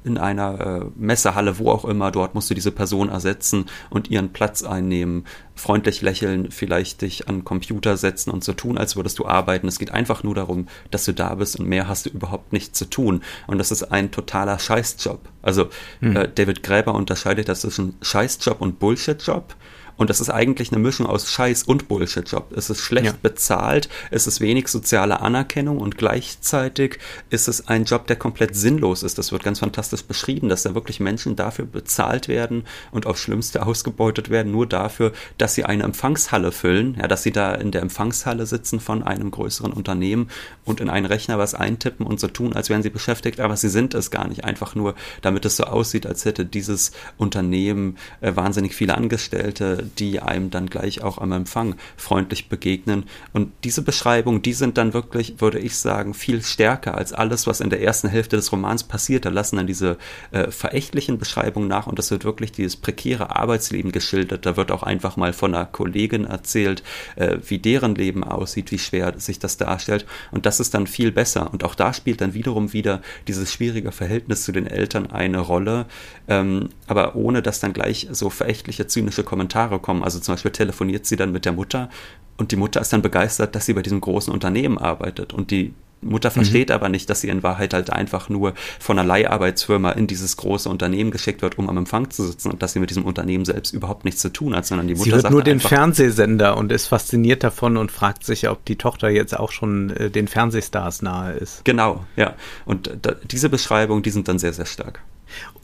[0.03, 2.11] in einer äh, Messehalle, wo auch immer.
[2.11, 7.45] Dort musst du diese Person ersetzen und ihren Platz einnehmen freundlich lächeln, vielleicht dich an
[7.45, 9.67] Computer setzen und so tun, als würdest du arbeiten.
[9.67, 12.75] Es geht einfach nur darum, dass du da bist und mehr hast du überhaupt nicht
[12.75, 13.21] zu tun.
[13.47, 15.21] Und das ist ein totaler Scheißjob.
[15.41, 15.69] Also
[16.01, 16.15] hm.
[16.15, 19.55] äh, David Gräber unterscheidet das zwischen Scheißjob und Bullshitjob.
[19.97, 22.51] Und das ist eigentlich eine Mischung aus Scheiß und Bullshit-Job.
[22.55, 23.13] Es ist schlecht ja.
[23.21, 29.03] bezahlt, es ist wenig soziale Anerkennung und gleichzeitig ist es ein Job, der komplett sinnlos
[29.03, 29.17] ist.
[29.17, 33.65] Das wird ganz fantastisch beschrieben, dass da wirklich Menschen dafür bezahlt werden und aufs Schlimmste
[33.65, 37.81] ausgebeutet werden, nur dafür, dass sie eine Empfangshalle füllen, ja, dass sie da in der
[37.81, 40.29] Empfangshalle sitzen von einem größeren Unternehmen
[40.65, 43.69] und in einen Rechner was eintippen und so tun, als wären sie beschäftigt, aber sie
[43.69, 44.43] sind es gar nicht.
[44.43, 50.19] Einfach nur, damit es so aussieht, als hätte dieses Unternehmen äh, wahnsinnig viele Angestellte, die
[50.19, 53.05] einem dann gleich auch am Empfang freundlich begegnen.
[53.33, 57.61] Und diese Beschreibungen, die sind dann wirklich, würde ich sagen, viel stärker als alles, was
[57.61, 59.25] in der ersten Hälfte des Romans passiert.
[59.25, 59.97] Da lassen dann diese
[60.31, 64.45] äh, verächtlichen Beschreibungen nach und es wird wirklich dieses prekäre Arbeitsleben geschildert.
[64.45, 66.83] Da wird auch einfach mal von einer Kollegin erzählt,
[67.15, 70.05] äh, wie deren Leben aussieht, wie schwer sich das darstellt.
[70.31, 71.51] Und das ist dann viel besser.
[71.51, 75.85] Und auch da spielt dann wiederum wieder dieses schwierige Verhältnis zu den Eltern eine Rolle,
[76.27, 80.03] ähm, aber ohne dass dann gleich so verächtliche, zynische Kommentare kommen.
[80.03, 81.89] Also zum Beispiel telefoniert sie dann mit der Mutter
[82.37, 85.73] und die Mutter ist dann begeistert, dass sie bei diesem großen Unternehmen arbeitet und die
[86.01, 86.75] Mutter versteht mhm.
[86.75, 90.69] aber nicht, dass sie in Wahrheit halt einfach nur von einer Leiharbeitsfirma in dieses große
[90.69, 93.73] Unternehmen geschickt wird, um am Empfang zu sitzen und dass sie mit diesem Unternehmen selbst
[93.73, 96.87] überhaupt nichts zu tun hat, sondern die Mutter sie hört nur den Fernsehsender und ist
[96.87, 101.33] fasziniert davon und fragt sich, ob die Tochter jetzt auch schon äh, den Fernsehstars nahe
[101.33, 101.65] ist.
[101.65, 102.35] Genau, ja.
[102.65, 105.01] Und da, diese Beschreibungen, die sind dann sehr, sehr stark.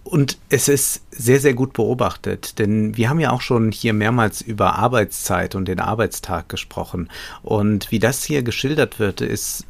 [0.03, 4.41] Und es ist sehr, sehr gut beobachtet, denn wir haben ja auch schon hier mehrmals
[4.41, 7.09] über Arbeitszeit und den Arbeitstag gesprochen.
[7.43, 9.65] Und wie das hier geschildert wird, ist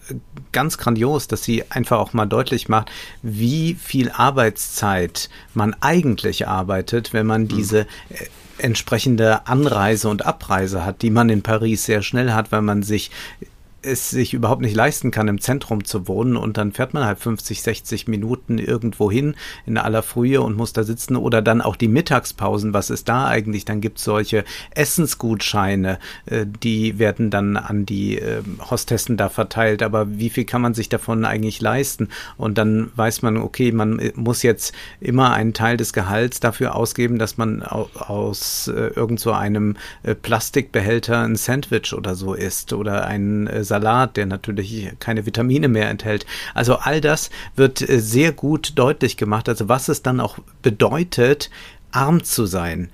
[0.52, 2.90] ganz grandios, dass sie einfach auch mal deutlich macht,
[3.22, 7.48] wie viel Arbeitszeit man eigentlich arbeitet, wenn man hm.
[7.50, 8.26] diese äh,
[8.58, 13.12] entsprechende Anreise und Abreise hat, die man in Paris sehr schnell hat, weil man sich
[13.84, 16.38] es sich überhaupt nicht leisten kann, im Zentrum zu wohnen.
[16.38, 20.74] Und dann fährt man halt 50, 60 Minuten irgendwo hin in aller Frühe und muss
[20.74, 21.16] da sitzen.
[21.16, 23.66] Oder dann auch die Mittagspausen, was ist da eigentlich?
[23.66, 24.44] Dann gibt es solche
[24.76, 30.62] Essensgutscheine, äh, die werden dann an die äh, Hostessen da verteilt, aber wie viel kann
[30.62, 32.10] man sich davon eigentlich leisten?
[32.38, 36.76] Und dann weiß man, okay, man äh, muss jetzt immer einen Teil des Gehalts dafür
[36.76, 39.76] ausgeben, dass man aus irgend so einem
[40.22, 42.74] Plastikbehälter ein Sandwich oder so isst.
[42.74, 46.26] Oder ein Salat, der natürlich keine Vitamine mehr enthält.
[46.54, 49.48] Also all das wird äh, sehr gut deutlich gemacht.
[49.48, 51.50] Also was es dann auch bedeutet,
[51.92, 52.90] arm zu sein,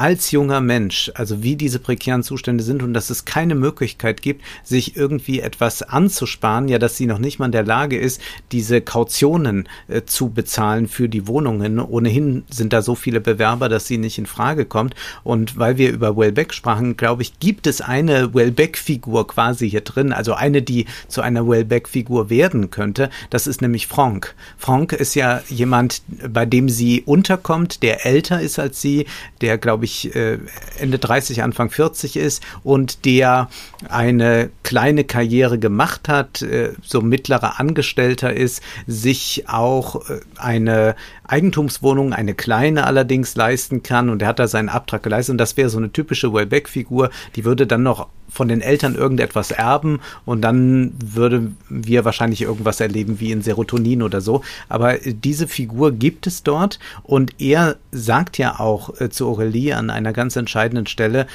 [0.00, 4.42] als junger Mensch, also wie diese prekären Zustände sind und dass es keine Möglichkeit gibt,
[4.64, 8.20] sich irgendwie etwas anzusparen, ja, dass sie noch nicht mal in der Lage ist,
[8.50, 11.78] diese Kautionen äh, zu bezahlen für die Wohnungen.
[11.78, 14.94] Ohnehin sind da so viele Bewerber, dass sie nicht in Frage kommt.
[15.22, 20.14] Und weil wir über Wellbeck sprachen, glaube ich, gibt es eine Wellbeck-Figur quasi hier drin,
[20.14, 23.10] also eine, die zu einer Wellbeck-Figur werden könnte.
[23.28, 24.34] Das ist nämlich Frank.
[24.56, 29.04] Frank ist ja jemand, bei dem sie unterkommt, der älter ist als sie,
[29.42, 30.38] der der, glaube ich, äh,
[30.78, 33.50] Ende 30, Anfang 40 ist und der
[33.88, 40.94] eine kleine Karriere gemacht hat, äh, so mittlerer Angestellter ist, sich auch äh, eine
[41.30, 44.10] Eigentumswohnung, eine kleine allerdings leisten kann.
[44.10, 45.34] Und er hat da seinen Abtrag geleistet.
[45.34, 49.50] Und das wäre so eine typische Wellbeck-Figur, die würde dann noch von den Eltern irgendetwas
[49.50, 50.00] erben.
[50.24, 54.42] Und dann würden wir wahrscheinlich irgendwas erleben wie in Serotonin oder so.
[54.68, 56.78] Aber diese Figur gibt es dort.
[57.02, 61.26] Und er sagt ja auch äh, zu Aurelie an einer ganz entscheidenden Stelle,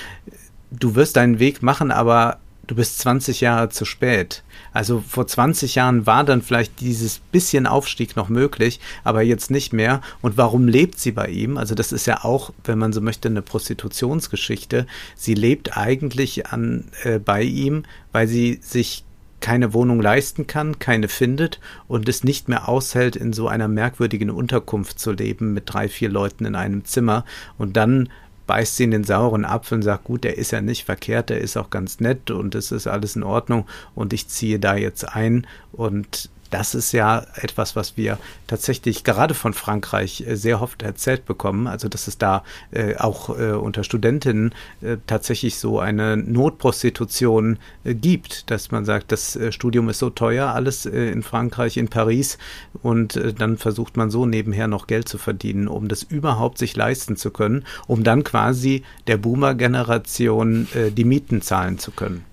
[0.71, 4.43] du wirst deinen Weg machen, aber du bist 20 Jahre zu spät.
[4.73, 9.73] Also vor 20 Jahren war dann vielleicht dieses bisschen Aufstieg noch möglich, aber jetzt nicht
[9.73, 10.01] mehr.
[10.21, 11.57] Und warum lebt sie bei ihm?
[11.57, 14.87] Also das ist ja auch, wenn man so möchte, eine Prostitutionsgeschichte.
[15.15, 19.05] Sie lebt eigentlich an, äh, bei ihm, weil sie sich
[19.41, 24.31] keine Wohnung leisten kann, keine findet und es nicht mehr aushält, in so einer merkwürdigen
[24.31, 27.25] Unterkunft zu leben mit drei, vier Leuten in einem Zimmer
[27.57, 28.09] und dann
[28.47, 31.41] beißt sie in den sauren Apfel und sagt, gut, der ist ja nicht verkehrt, der
[31.41, 35.07] ist auch ganz nett und es ist alles in Ordnung und ich ziehe da jetzt
[35.15, 40.81] ein und das ist ja etwas, was wir tatsächlich gerade von Frankreich äh, sehr oft
[40.81, 41.67] erzählt bekommen.
[41.67, 47.93] Also, dass es da äh, auch äh, unter Studentinnen äh, tatsächlich so eine Notprostitution äh,
[47.93, 52.37] gibt, dass man sagt, das äh, Studium ist so teuer, alles in Frankreich, in Paris,
[52.81, 57.15] und dann versucht man so nebenher noch Geld zu verdienen, um das überhaupt sich leisten
[57.15, 62.23] zu können, um dann quasi der Boomer-Generation die Mieten zahlen zu können.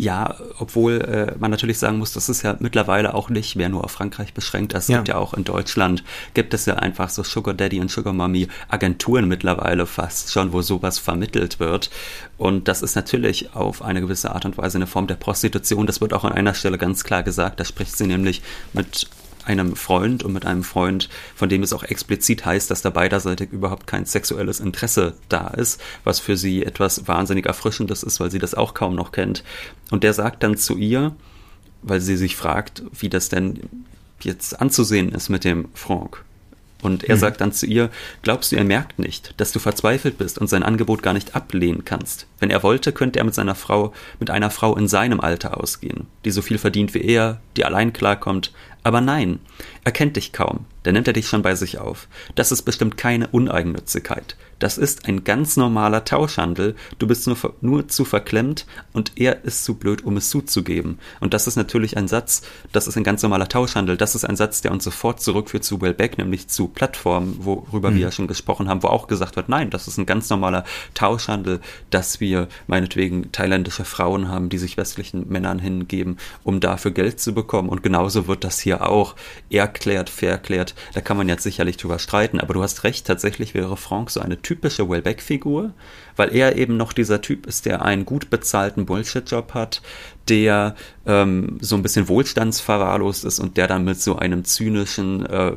[0.00, 3.84] Ja, obwohl äh, man natürlich sagen muss, das ist ja mittlerweile auch nicht mehr nur
[3.84, 4.72] auf Frankreich beschränkt.
[4.72, 4.96] Es ja.
[4.96, 8.48] gibt ja auch in Deutschland, gibt es ja einfach so Sugar Daddy und Sugar Mommy
[8.70, 11.90] Agenturen mittlerweile fast schon, wo sowas vermittelt wird.
[12.38, 15.86] Und das ist natürlich auf eine gewisse Art und Weise eine Form der Prostitution.
[15.86, 17.60] Das wird auch an einer Stelle ganz klar gesagt.
[17.60, 18.40] Da spricht sie nämlich
[18.72, 19.06] mit
[19.46, 23.52] einem Freund und mit einem Freund, von dem es auch explizit heißt, dass da beiderseitig
[23.52, 28.38] überhaupt kein sexuelles Interesse da ist, was für sie etwas wahnsinnig Erfrischendes ist, weil sie
[28.38, 29.44] das auch kaum noch kennt.
[29.90, 31.14] Und der sagt dann zu ihr,
[31.82, 33.60] weil sie sich fragt, wie das denn
[34.20, 36.24] jetzt anzusehen ist mit dem Franck.
[36.82, 37.20] Und er mhm.
[37.20, 37.90] sagt dann zu ihr,
[38.22, 41.84] glaubst du, er merkt nicht, dass du verzweifelt bist und sein Angebot gar nicht ablehnen
[41.84, 42.26] kannst?
[42.38, 46.06] Wenn er wollte, könnte er mit seiner Frau, mit einer Frau in seinem Alter ausgehen,
[46.24, 49.40] die so viel verdient wie er, die allein klarkommt, Aber nein,
[49.84, 52.08] er kennt dich kaum, da nimmt er dich schon bei sich auf.
[52.34, 54.36] Das ist bestimmt keine Uneigennützigkeit.
[54.60, 56.76] Das ist ein ganz normaler Tauschhandel.
[56.98, 60.98] Du bist nur, nur zu verklemmt und er ist zu blöd, um es zuzugeben.
[61.18, 63.96] Und das ist natürlich ein Satz, das ist ein ganz normaler Tauschhandel.
[63.96, 67.94] Das ist ein Satz, der uns sofort zurückführt zu Wellbeck, nämlich zu Plattformen, worüber mhm.
[67.94, 70.64] wir ja schon gesprochen haben, wo auch gesagt wird, nein, das ist ein ganz normaler
[70.94, 77.18] Tauschhandel, dass wir meinetwegen thailändische Frauen haben, die sich westlichen Männern hingeben, um dafür Geld
[77.18, 77.70] zu bekommen.
[77.70, 79.16] Und genauso wird das hier auch
[79.48, 80.74] erklärt, verklärt.
[80.92, 84.20] Da kann man jetzt sicherlich drüber streiten, aber du hast recht, tatsächlich wäre Franck so
[84.20, 85.74] eine typische Wellbeck-Figur,
[86.16, 89.80] weil er eben noch dieser Typ ist, der einen gut bezahlten Bullshit-Job hat,
[90.28, 90.74] der
[91.06, 95.52] ähm, so ein bisschen wohlstandsverwahrlost ist und der dann mit so einem zynischen äh,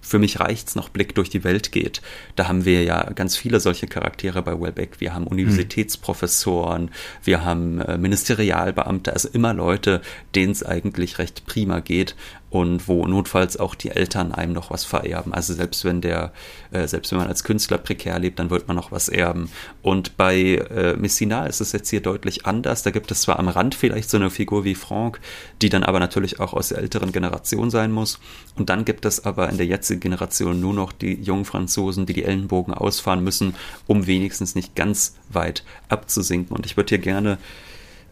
[0.00, 2.00] für mich reicht's noch Blick durch die Welt geht.
[2.34, 5.00] Da haben wir ja ganz viele solche Charaktere bei Wellbeck.
[5.00, 6.90] Wir haben Universitätsprofessoren,
[7.24, 10.00] wir haben äh, Ministerialbeamte, also immer Leute,
[10.34, 12.16] denen es eigentlich recht prima geht
[12.50, 15.34] und wo notfalls auch die Eltern einem noch was vererben.
[15.34, 16.32] Also selbst wenn der,
[16.70, 19.50] äh, selbst wenn man als Künstler prekär lebt, dann wird man noch was erben.
[19.82, 22.82] Und bei äh, Messina ist es jetzt hier deutlich anders.
[22.82, 25.20] Da gibt es zwar am Rand vielleicht so eine Figur wie Franck,
[25.60, 28.18] die dann aber natürlich auch aus der älteren Generation sein muss.
[28.56, 32.14] Und dann gibt es aber in der jetzigen Generation nur noch die jungen Franzosen, die
[32.14, 33.54] die Ellenbogen ausfahren müssen,
[33.86, 36.56] um wenigstens nicht ganz weit abzusinken.
[36.56, 37.38] Und ich würde hier gerne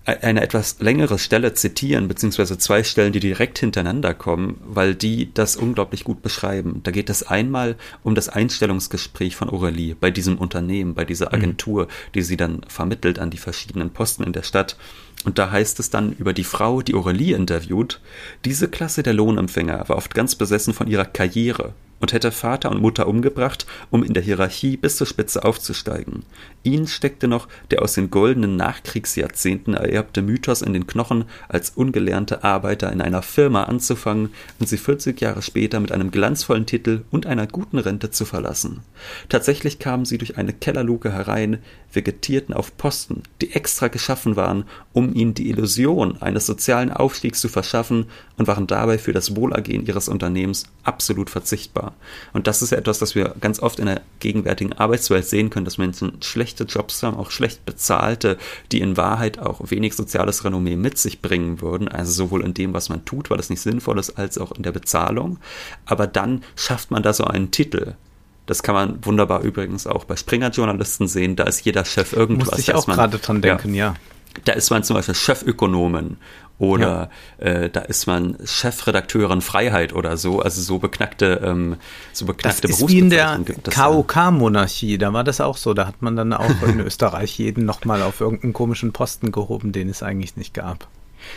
[0.06, 5.56] eine etwas längere Stelle zitieren, beziehungsweise zwei Stellen, die direkt hintereinander kommen, weil die das
[5.56, 6.80] unglaublich gut beschreiben.
[6.84, 11.34] Da geht es einmal um das Einstellungsgespräch von Aurelie bei diesem Unternehmen, bei dieser mhm.
[11.34, 14.76] Agentur, die sie dann vermittelt an die verschiedenen Posten in der Stadt.
[15.24, 18.00] Und da heißt es dann über die Frau, die Aurelie interviewt,
[18.44, 22.80] diese Klasse der Lohnempfänger war oft ganz besessen von ihrer Karriere und hätte Vater und
[22.80, 26.24] Mutter umgebracht, um in der Hierarchie bis zur Spitze aufzusteigen.
[26.62, 32.44] Ihnen steckte noch der aus den goldenen Nachkriegsjahrzehnten ererbte Mythos in den Knochen, als ungelernte
[32.44, 37.26] Arbeiter in einer Firma anzufangen und sie 40 Jahre später mit einem glanzvollen Titel und
[37.26, 38.80] einer guten Rente zu verlassen.
[39.28, 41.58] Tatsächlich kamen sie durch eine Kellerluke herein,
[41.92, 47.48] vegetierten auf Posten, die extra geschaffen waren, um ihnen die Illusion eines sozialen Aufstiegs zu
[47.48, 48.06] verschaffen
[48.36, 51.85] und waren dabei für das Wohlergehen ihres Unternehmens absolut verzichtbar.
[52.32, 55.64] Und das ist ja etwas, das wir ganz oft in der gegenwärtigen Arbeitswelt sehen können,
[55.64, 58.38] dass Menschen schlechte Jobs haben, auch schlecht bezahlte,
[58.72, 62.74] die in Wahrheit auch wenig soziales Renommee mit sich bringen würden, also sowohl in dem,
[62.74, 65.38] was man tut, weil es nicht sinnvoll ist, als auch in der Bezahlung.
[65.84, 67.94] Aber dann schafft man da so einen Titel,
[68.46, 71.34] das kann man wunderbar übrigens auch bei Springer-Journalisten sehen.
[71.34, 72.52] Da ist jeder Chef irgendwas.
[72.52, 73.86] Muss ich auch gerade dran denken, ja.
[73.86, 73.94] ja.
[74.44, 76.18] Da ist man zum Beispiel Chefökonomen
[76.58, 77.46] oder ja.
[77.46, 81.76] äh, da ist man Chefredakteurin Freiheit oder so, also so beknackte, ähm,
[82.12, 83.40] so beknackte das ist wie in der
[83.74, 88.02] KOK-Monarchie, da war das auch so, da hat man dann auch in Österreich jeden nochmal
[88.02, 90.88] auf irgendeinen komischen Posten gehoben, den es eigentlich nicht gab.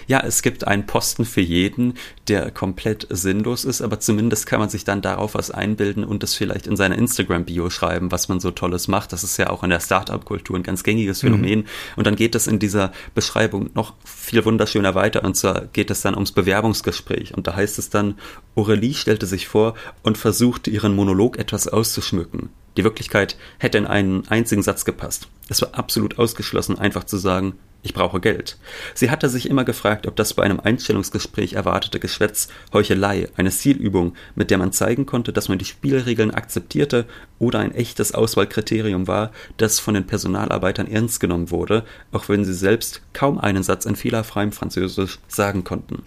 [0.08, 1.96] Ja, es gibt einen Posten für jeden,
[2.28, 6.36] der komplett sinnlos ist, aber zumindest kann man sich dann darauf was einbilden und das
[6.36, 9.14] vielleicht in seiner Instagram-Bio schreiben, was man so Tolles macht.
[9.14, 11.60] Das ist ja auch in der Startup-Kultur ein ganz gängiges Phänomen.
[11.60, 11.66] Mhm.
[11.96, 16.02] Und dann geht es in dieser Beschreibung noch viel wunderschöner weiter und zwar geht es
[16.02, 17.34] dann ums Bewerbungsgespräch.
[17.36, 18.16] Und da heißt es dann,
[18.56, 22.50] Aurelie stellte sich vor und versuchte ihren Monolog etwas auszuschmücken.
[22.78, 25.28] Die Wirklichkeit hätte in einen einzigen Satz gepasst.
[25.50, 28.58] Es war absolut ausgeschlossen, einfach zu sagen, ich brauche Geld.
[28.94, 34.16] Sie hatte sich immer gefragt, ob das bei einem Einstellungsgespräch erwartete Geschwätz Heuchelei, eine Zielübung,
[34.36, 37.06] mit der man zeigen konnte, dass man die Spielregeln akzeptierte
[37.40, 42.54] oder ein echtes Auswahlkriterium war, das von den Personalarbeitern ernst genommen wurde, auch wenn sie
[42.54, 46.04] selbst kaum einen Satz in fehlerfreiem Französisch sagen konnten.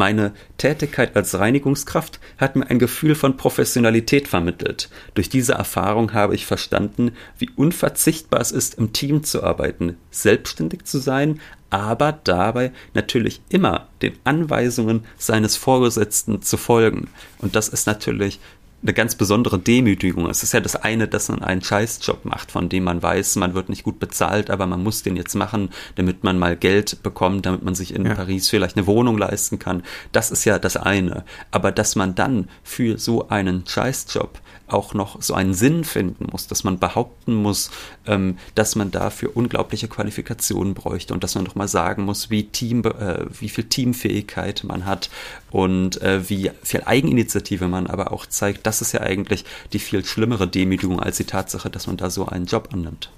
[0.00, 4.88] Meine Tätigkeit als Reinigungskraft hat mir ein Gefühl von Professionalität vermittelt.
[5.12, 10.84] Durch diese Erfahrung habe ich verstanden, wie unverzichtbar es ist, im Team zu arbeiten, selbstständig
[10.84, 17.10] zu sein, aber dabei natürlich immer den Anweisungen seines Vorgesetzten zu folgen.
[17.36, 18.40] Und das ist natürlich
[18.82, 20.28] eine ganz besondere Demütigung.
[20.28, 23.54] Es ist ja das eine, dass man einen Scheißjob macht, von dem man weiß, man
[23.54, 27.44] wird nicht gut bezahlt, aber man muss den jetzt machen, damit man mal Geld bekommt,
[27.46, 28.14] damit man sich in ja.
[28.14, 29.82] Paris vielleicht eine Wohnung leisten kann.
[30.12, 31.24] Das ist ja das eine.
[31.50, 34.40] Aber dass man dann für so einen Scheißjob
[34.72, 37.70] auch noch so einen Sinn finden muss, dass man behaupten muss,
[38.06, 42.44] ähm, dass man dafür unglaubliche Qualifikationen bräuchte und dass man doch mal sagen muss, wie
[42.44, 45.10] Team, äh, wie viel Teamfähigkeit man hat
[45.50, 50.04] und äh, wie viel Eigeninitiative man aber auch zeigt, das ist ja eigentlich die viel
[50.04, 53.10] schlimmere Demütigung als die Tatsache, dass man da so einen Job annimmt.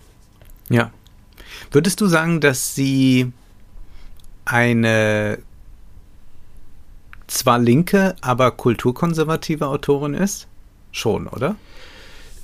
[0.68, 0.90] Ja.
[1.70, 3.32] Würdest du sagen, dass sie
[4.44, 5.38] eine
[7.26, 10.48] zwar linke, aber kulturkonservative Autorin ist?
[10.92, 11.56] Schon, oder?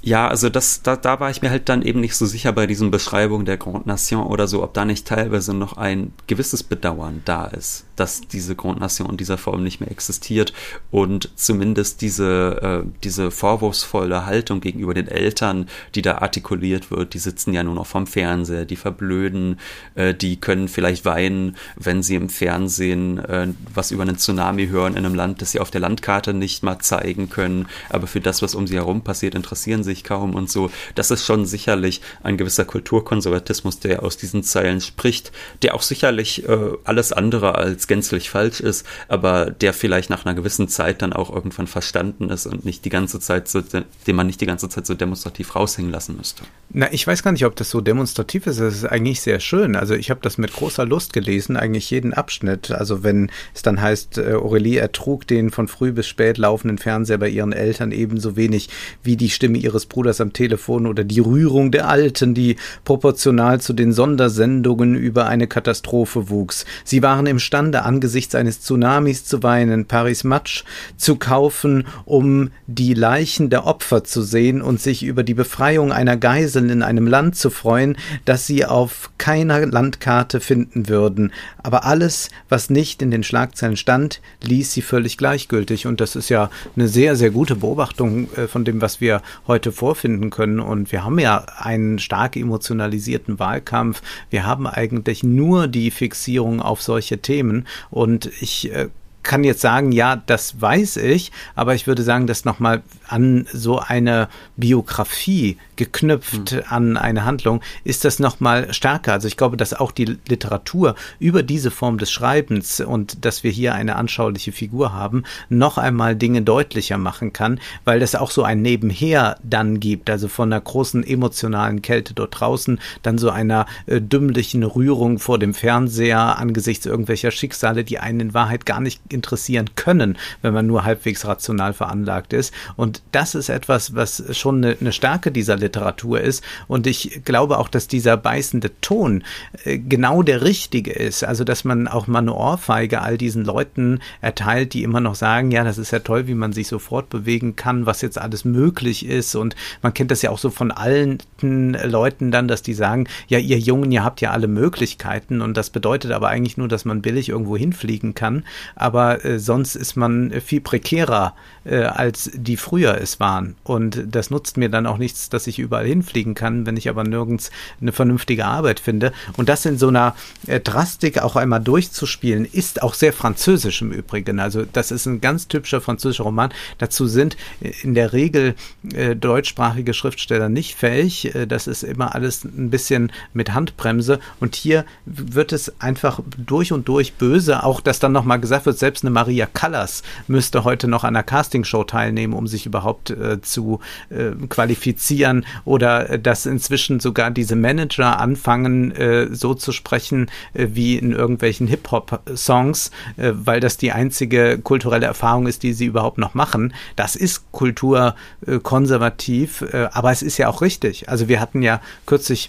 [0.01, 2.67] Ja, also das, da, da war ich mir halt dann eben nicht so sicher bei
[2.67, 7.23] diesen Beschreibungen der Grande Nation oder so, ob da nicht teilweise noch ein gewisses Bedauern
[7.25, 7.85] da ist.
[7.99, 10.53] Dass diese Grundnation in dieser Form nicht mehr existiert
[10.91, 17.19] und zumindest diese, äh, diese vorwurfsvolle Haltung gegenüber den Eltern, die da artikuliert wird, die
[17.19, 19.59] sitzen ja nur noch vom Fernseher, die verblöden,
[19.95, 24.97] äh, die können vielleicht weinen, wenn sie im Fernsehen äh, was über einen Tsunami hören
[24.97, 28.43] in einem Land, das sie auf der Landkarte nicht mal zeigen können, aber für das,
[28.43, 30.71] was um sie herum passiert, interessieren sich kaum und so.
[30.95, 35.33] Das ist schon sicherlich ein gewisser Kulturkonservatismus, der aus diesen Zeilen spricht,
[35.63, 40.35] der auch sicherlich äh, alles andere als gänzlich falsch ist, aber der vielleicht nach einer
[40.35, 44.27] gewissen Zeit dann auch irgendwann verstanden ist und nicht die ganze Zeit so, den man
[44.27, 46.45] nicht die ganze Zeit so demonstrativ raushängen lassen müsste.
[46.71, 48.61] Na, ich weiß gar nicht, ob das so demonstrativ ist.
[48.61, 49.75] Das ist eigentlich sehr schön.
[49.75, 52.71] Also ich habe das mit großer Lust gelesen, eigentlich jeden Abschnitt.
[52.71, 57.19] Also wenn es dann heißt, äh, Aurelie ertrug den von früh bis spät laufenden Fernseher
[57.19, 58.69] bei ihren Eltern ebenso wenig
[59.03, 63.73] wie die Stimme ihres Bruders am Telefon oder die Rührung der Alten, die proportional zu
[63.73, 66.67] den Sondersendungen über eine Katastrophe wuchs.
[66.85, 70.65] Sie waren imstande, angesichts eines Tsunamis zu weinen, Paris Match
[70.97, 76.17] zu kaufen, um die Leichen der Opfer zu sehen und sich über die Befreiung einer
[76.17, 81.33] Geisel in einem Land zu freuen, das sie auf keiner Landkarte finden würden.
[81.63, 85.87] Aber alles, was nicht in den Schlagzeilen stand, ließ sie völlig gleichgültig.
[85.87, 89.73] Und das ist ja eine sehr, sehr gute Beobachtung äh, von dem, was wir heute
[89.73, 90.61] vorfinden können.
[90.61, 94.03] Und wir haben ja einen stark emotionalisierten Wahlkampf.
[94.31, 97.67] Wir haben eigentlich nur die Fixierung auf solche Themen.
[97.91, 98.89] Und ich äh,
[99.23, 103.79] kann jetzt sagen, ja, das weiß ich, aber ich würde sagen, dass nochmal an so
[103.79, 106.63] eine Biografie geknüpft mhm.
[106.69, 109.13] an eine Handlung, ist das nochmal stärker.
[109.13, 113.51] Also ich glaube, dass auch die Literatur über diese Form des Schreibens und dass wir
[113.51, 118.43] hier eine anschauliche Figur haben, noch einmal Dinge deutlicher machen kann, weil das auch so
[118.43, 123.67] ein Nebenher dann gibt, also von einer großen emotionalen Kälte dort draußen, dann so einer
[123.87, 129.01] äh, dümmlichen Rührung vor dem Fernseher angesichts irgendwelcher Schicksale, die einen in Wahrheit gar nicht
[129.19, 132.55] interessieren können, wenn man nur halbwegs rational veranlagt ist.
[132.77, 136.45] Und das ist etwas, was schon eine, eine Stärke dieser Literatur ist.
[136.69, 139.25] Und ich glaube auch, dass dieser beißende Ton
[139.65, 141.25] äh, genau der richtige ist.
[141.25, 145.79] Also, dass man auch mal all diesen Leuten erteilt, die immer noch sagen, ja, das
[145.79, 149.35] ist ja toll, wie man sich so fortbewegen kann, was jetzt alles möglich ist.
[149.35, 153.39] Und man kennt das ja auch so von allen Leuten dann, dass die sagen, ja,
[153.39, 155.41] ihr Jungen, ihr habt ja alle Möglichkeiten.
[155.41, 158.45] Und das bedeutet aber eigentlich nur, dass man billig irgendwo hinfliegen kann.
[158.77, 161.35] Aber äh, sonst ist man viel prekärer,
[161.65, 163.57] äh, als die früher es waren.
[163.65, 166.89] Und das nutzt mir dann auch nichts, dass ich ich überall hinfliegen kann, wenn ich
[166.89, 169.13] aber nirgends eine vernünftige Arbeit finde.
[169.37, 170.15] Und das in so einer
[170.47, 174.39] äh, Drastik auch einmal durchzuspielen, ist auch sehr französisch im Übrigen.
[174.39, 176.53] Also das ist ein ganz typischer französischer Roman.
[176.79, 178.55] Dazu sind äh, in der Regel
[178.95, 181.35] äh, deutschsprachige Schriftsteller nicht fähig.
[181.35, 184.21] Äh, das ist immer alles ein bisschen mit Handbremse.
[184.41, 187.65] Und hier wird es einfach durch und durch böse.
[187.65, 191.23] Auch, dass dann nochmal gesagt wird, selbst eine Maria Callas müsste heute noch an einer
[191.23, 197.55] Castingshow teilnehmen, um sich überhaupt äh, zu äh, qualifizieren oder äh, dass inzwischen sogar diese
[197.55, 203.93] Manager anfangen, äh, so zu sprechen äh, wie in irgendwelchen Hip-Hop-Songs, äh, weil das die
[203.93, 206.73] einzige kulturelle Erfahrung ist, die sie überhaupt noch machen.
[206.97, 211.11] Das ist kulturkonservativ, aber es ist ja auch richtig.
[211.11, 212.49] Also wir hatten ja kürzlich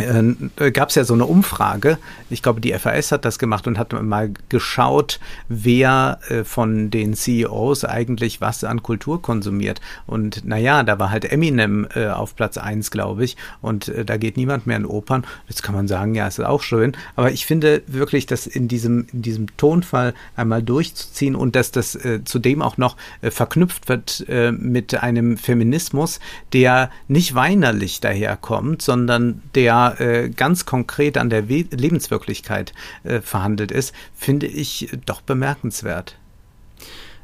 [0.00, 1.98] äh, gab es ja so eine Umfrage.
[2.28, 7.14] Ich glaube, die FAS hat das gemacht und hat mal geschaut, wer äh, von den
[7.14, 9.80] CEOs eigentlich was an Kultur konsumiert.
[10.06, 13.36] Und naja, da war halt Eminem äh, auf Platz eins, glaube ich.
[13.60, 15.24] Und äh, da geht niemand mehr in Opern.
[15.48, 16.96] Jetzt kann man sagen, ja, ist auch schön.
[17.16, 21.94] Aber ich finde wirklich, dass in diesem, in diesem Tonfall einmal durchzuziehen und dass das
[21.94, 26.20] äh, zudem auch noch äh, verknüpft wird äh, mit einem Feminismus,
[26.52, 32.72] der nicht weinerlich daherkommt, sondern der äh, ganz konkret an der We Lebenswirklichkeit
[33.04, 36.16] äh, verhandelt ist, finde ich doch bemerkenswert.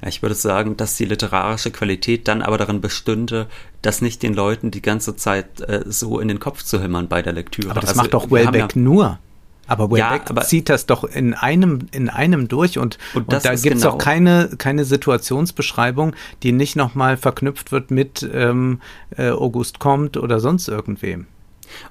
[0.05, 3.47] Ich würde sagen, dass die literarische Qualität dann aber darin bestünde,
[3.83, 7.23] das nicht den Leuten die ganze Zeit äh, so in den Kopf zu hämmern bei
[7.23, 7.71] der Lektüre.
[7.71, 9.19] Aber das also, macht doch Wellbeck ja, nur.
[9.67, 13.33] Aber Wellbeck ja, aber zieht das doch in einem, in einem durch und, und, und
[13.33, 13.95] da gibt es genau.
[13.95, 18.81] auch keine, keine Situationsbeschreibung, die nicht nochmal verknüpft wird mit ähm,
[19.17, 21.27] äh, August kommt oder sonst irgendwem.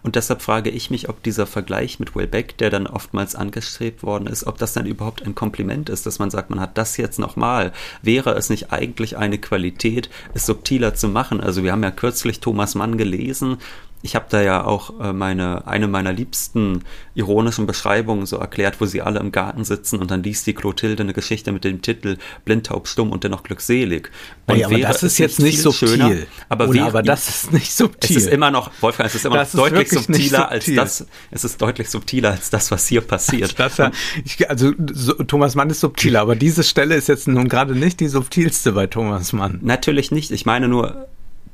[0.04, 4.28] Und deshalb frage ich mich, ob dieser Vergleich mit Wellbeck, der dann oftmals angestrebt worden
[4.28, 7.20] ist, ob das dann überhaupt ein Kompliment ist, dass man sagt, man hat das jetzt
[7.20, 7.72] nochmal.
[8.02, 11.42] Wäre es nicht eigentlich eine Qualität, es subtiler zu machen?
[11.42, 13.58] Also wir haben ja kürzlich Thomas Mann gelesen,
[14.02, 16.84] ich habe da ja auch äh, meine, eine meiner liebsten
[17.16, 21.02] ironischen Beschreibungen so erklärt, wo sie alle im Garten sitzen und dann liest die Clotilde
[21.02, 24.12] eine Geschichte mit dem Titel Blind, taub, stumm und dennoch glückselig.
[24.46, 25.88] Und ja, aber das ist jetzt nicht subtil.
[25.88, 26.12] Schöner,
[26.50, 28.16] aber, Oder, aber das ist nicht subtil.
[28.16, 30.80] Es ist immer noch, Wolfgang, es ist immer das noch deutlich subtiler subtil.
[30.80, 33.56] als das, es ist deutlich subtiler als das, was hier passiert.
[33.66, 33.82] Das,
[34.24, 38.00] ich, also so, Thomas Mann ist subtiler, aber diese Stelle ist jetzt nun gerade nicht
[38.00, 39.60] die subtilste bei Thomas Mann.
[39.64, 40.30] Natürlich nicht.
[40.32, 41.08] Ich meine nur,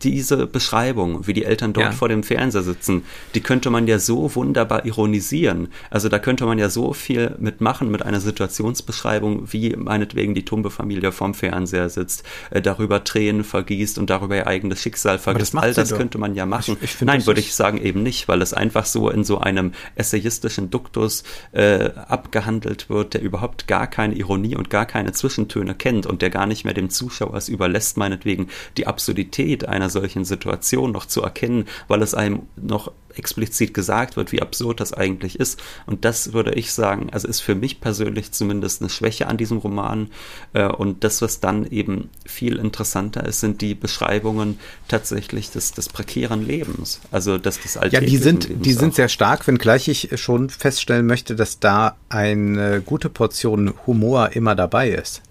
[0.03, 1.91] diese Beschreibung, wie die Eltern dort ja.
[1.91, 3.03] vor dem Fernseher sitzen,
[3.35, 5.69] die könnte man ja so wunderbar ironisieren.
[5.89, 11.11] Also da könnte man ja so viel mitmachen mit einer Situationsbeschreibung, wie meinetwegen die Tumbe-Familie
[11.11, 15.53] vorm Fernseher sitzt, äh, darüber Tränen vergießt und darüber ihr eigenes Schicksal vergisst.
[15.53, 16.77] Das All das könnte man ja machen.
[16.81, 19.73] Ich, ich Nein, würde ich sagen eben nicht, weil es einfach so in so einem
[19.95, 26.05] essayistischen Duktus äh, abgehandelt wird, der überhaupt gar keine Ironie und gar keine Zwischentöne kennt
[26.05, 28.47] und der gar nicht mehr dem Zuschauer es überlässt, meinetwegen
[28.77, 34.31] die Absurdität einer solchen Situation noch zu erkennen, weil es einem noch explizit gesagt wird,
[34.31, 35.61] wie absurd das eigentlich ist.
[35.85, 39.57] Und das würde ich sagen, also ist für mich persönlich zumindest eine Schwäche an diesem
[39.57, 40.09] Roman.
[40.53, 45.89] Äh, und das, was dann eben viel interessanter ist, sind die Beschreibungen tatsächlich des, des
[45.89, 47.01] prekären Lebens.
[47.11, 51.05] Also das des Ja, die sind, Lebens die sind sehr stark, wenngleich ich schon feststellen
[51.05, 55.21] möchte, dass da eine gute Portion Humor immer dabei ist.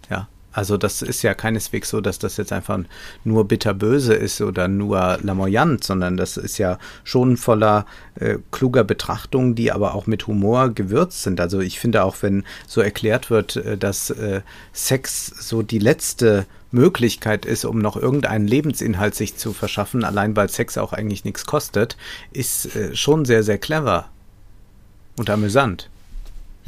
[0.53, 2.80] Also das ist ja keineswegs so, dass das jetzt einfach
[3.22, 7.86] nur bitterböse ist oder nur lamoyant, sondern das ist ja schon voller
[8.16, 11.40] äh, kluger Betrachtungen, die aber auch mit Humor gewürzt sind.
[11.40, 14.42] Also ich finde auch, wenn so erklärt wird, äh, dass äh,
[14.72, 20.48] Sex so die letzte Möglichkeit ist, um noch irgendeinen Lebensinhalt sich zu verschaffen, allein weil
[20.48, 21.96] Sex auch eigentlich nichts kostet,
[22.32, 24.09] ist äh, schon sehr, sehr clever
[25.16, 25.89] und amüsant.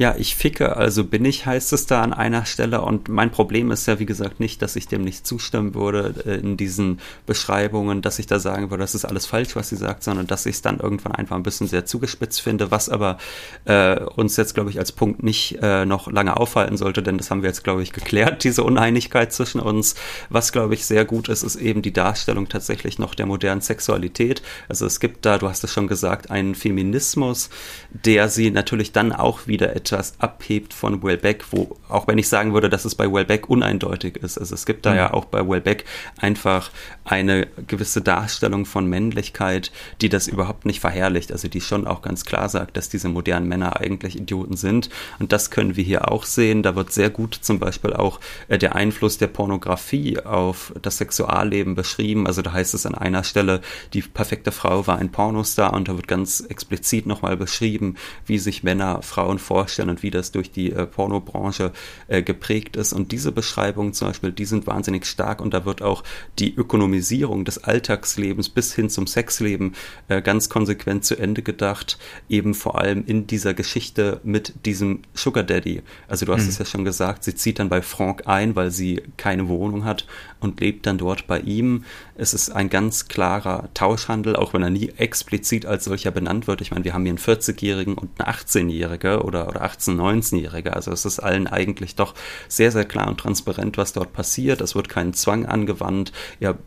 [0.03, 2.81] Ja, ich ficke, also bin ich, heißt es da an einer Stelle.
[2.81, 6.41] Und mein Problem ist ja, wie gesagt, nicht, dass ich dem nicht zustimmen würde äh,
[6.41, 10.03] in diesen Beschreibungen, dass ich da sagen würde, das ist alles falsch, was sie sagt,
[10.03, 13.17] sondern dass ich es dann irgendwann einfach ein bisschen sehr zugespitzt finde, was aber
[13.63, 17.31] äh, uns jetzt, glaube ich, als Punkt nicht äh, noch lange aufhalten sollte, denn das
[17.31, 19.95] haben wir jetzt, glaube ich, geklärt, diese Uneinigkeit zwischen uns.
[20.29, 24.41] Was, glaube ich, sehr gut ist, ist eben die Darstellung tatsächlich noch der modernen Sexualität.
[24.67, 27.49] Also es gibt da, du hast es schon gesagt, einen Feminismus,
[27.89, 32.53] der sie natürlich dann auch wieder etwas abhebt von Wellbeck, wo, auch wenn ich sagen
[32.53, 34.37] würde, dass es bei Wellbeck uneindeutig ist.
[34.37, 34.97] Also es gibt da mhm.
[34.97, 35.85] ja auch bei Wellbeck
[36.19, 36.71] einfach
[37.05, 39.71] eine gewisse Darstellung von Männlichkeit,
[40.01, 41.31] die das überhaupt nicht verherrlicht.
[41.31, 44.89] Also die schon auch ganz klar sagt, dass diese modernen Männer eigentlich Idioten sind.
[45.19, 46.63] Und das können wir hier auch sehen.
[46.63, 51.75] Da wird sehr gut zum Beispiel auch äh, der Einfluss der Pornografie auf das Sexualleben
[51.75, 52.25] beschrieben.
[52.27, 53.61] Also da heißt es an einer Stelle,
[53.93, 58.63] die perfekte Frau war ein Pornostar und da wird ganz explizit nochmal beschrieben, wie sich
[58.63, 61.71] Männer Frauen vorstellen vorstellen und wie das durch die äh, Pornobranche
[62.07, 62.93] äh, geprägt ist.
[62.93, 66.03] Und diese Beschreibungen zum Beispiel, die sind wahnsinnig stark und da wird auch
[66.37, 69.73] die Ökonomisierung des Alltagslebens bis hin zum Sexleben
[70.09, 71.97] äh, ganz konsequent zu Ende gedacht,
[72.29, 75.81] eben vor allem in dieser Geschichte mit diesem Sugar Daddy.
[76.07, 76.49] Also du hast mhm.
[76.49, 80.05] es ja schon gesagt, sie zieht dann bei Frank ein, weil sie keine Wohnung hat
[80.39, 81.83] und lebt dann dort bei ihm.
[82.15, 86.61] Es ist ein ganz klarer Tauschhandel, auch wenn er nie explizit als solcher benannt wird.
[86.61, 90.73] Ich meine, wir haben hier einen 40-Jährigen und eine 18-Jährige oder, oder 18-, 19-Jährige.
[90.73, 92.13] Also es ist allen eigentlich doch
[92.47, 94.61] sehr, sehr klar und transparent, was dort passiert.
[94.61, 96.11] Es wird kein Zwang angewandt.
[96.39, 96.57] Er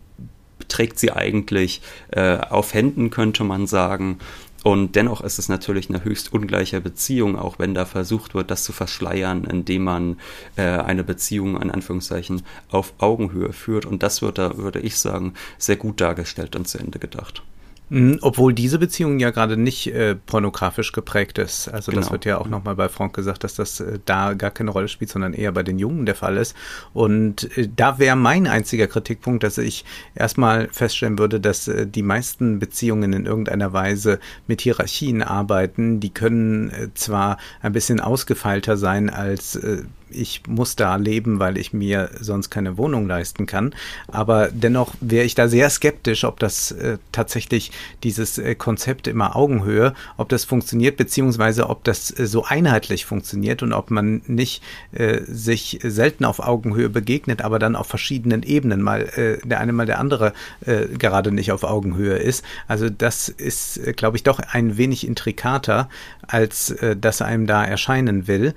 [0.68, 4.18] trägt sie eigentlich äh, auf Händen, könnte man sagen.
[4.64, 8.64] Und dennoch ist es natürlich eine höchst ungleiche Beziehung, auch wenn da versucht wird, das
[8.64, 10.16] zu verschleiern, indem man
[10.56, 13.86] äh, eine Beziehung in Anführungszeichen auf Augenhöhe führt.
[13.86, 17.44] Und das wird da, würde ich sagen, sehr gut dargestellt und zu Ende gedacht.
[17.88, 21.68] Mhm, obwohl diese Beziehung ja gerade nicht äh, pornografisch geprägt ist.
[21.68, 22.02] Also genau.
[22.02, 24.88] das wird ja auch nochmal bei Frank gesagt, dass das äh, da gar keine Rolle
[24.88, 26.56] spielt, sondern eher bei den Jungen der Fall ist.
[26.92, 29.84] Und äh, da wäre mein einziger Kritikpunkt, dass ich
[30.16, 34.18] erstmal feststellen würde, dass äh, die meisten Beziehungen in irgendeiner Weise
[34.48, 36.00] mit Hierarchien arbeiten.
[36.00, 41.58] Die können äh, zwar ein bisschen ausgefeilter sein als äh, ich muss da leben, weil
[41.58, 43.74] ich mir sonst keine Wohnung leisten kann.
[44.08, 49.36] Aber dennoch wäre ich da sehr skeptisch, ob das äh, tatsächlich dieses äh, Konzept immer
[49.36, 54.62] Augenhöhe, ob das funktioniert, beziehungsweise ob das äh, so einheitlich funktioniert und ob man nicht
[54.92, 59.72] äh, sich selten auf Augenhöhe begegnet, aber dann auf verschiedenen Ebenen mal äh, der eine
[59.72, 60.32] mal der andere
[60.64, 62.44] äh, gerade nicht auf Augenhöhe ist.
[62.68, 65.88] Also das ist, glaube ich, doch ein wenig intrikater,
[66.26, 68.54] als das einem da erscheinen will.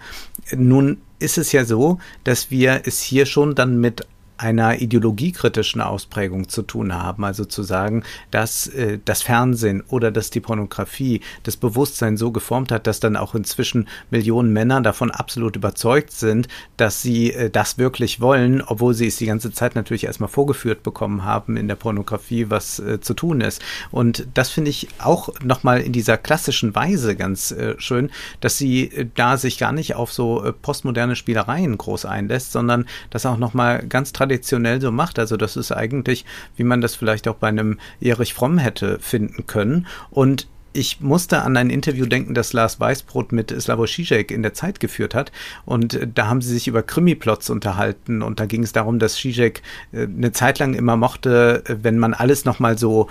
[0.56, 4.06] Nun ist es ja so, dass wir es hier schon dann mit
[4.40, 7.26] einer ideologiekritischen Ausprägung zu tun haben.
[7.26, 12.72] Also zu sagen, dass äh, das Fernsehen oder dass die Pornografie das Bewusstsein so geformt
[12.72, 17.78] hat, dass dann auch inzwischen Millionen Männer davon absolut überzeugt sind, dass sie äh, das
[17.78, 21.76] wirklich wollen, obwohl sie es die ganze Zeit natürlich erstmal vorgeführt bekommen haben in der
[21.76, 23.62] Pornografie, was äh, zu tun ist.
[23.92, 28.10] Und das finde ich auch nochmal in dieser klassischen Weise ganz äh, schön,
[28.40, 32.86] dass sie äh, da sich gar nicht auf so äh, postmoderne Spielereien groß einlässt, sondern
[33.10, 35.20] das auch nochmal ganz traditionell so macht.
[35.20, 36.26] Also das ist eigentlich,
[36.56, 39.88] wie man das vielleicht auch bei einem Erich Fromm hätte finden können.
[40.10, 44.54] Und ich musste an ein Interview denken, das Lars Weißbrot mit Slavoj Žižek in der
[44.54, 45.32] Zeit geführt hat.
[45.66, 48.22] Und äh, da haben sie sich über Krimi-Plots unterhalten.
[48.22, 49.62] Und da ging es darum, dass Žižek
[49.92, 53.08] äh, eine Zeit lang immer mochte, äh, wenn man alles nochmal so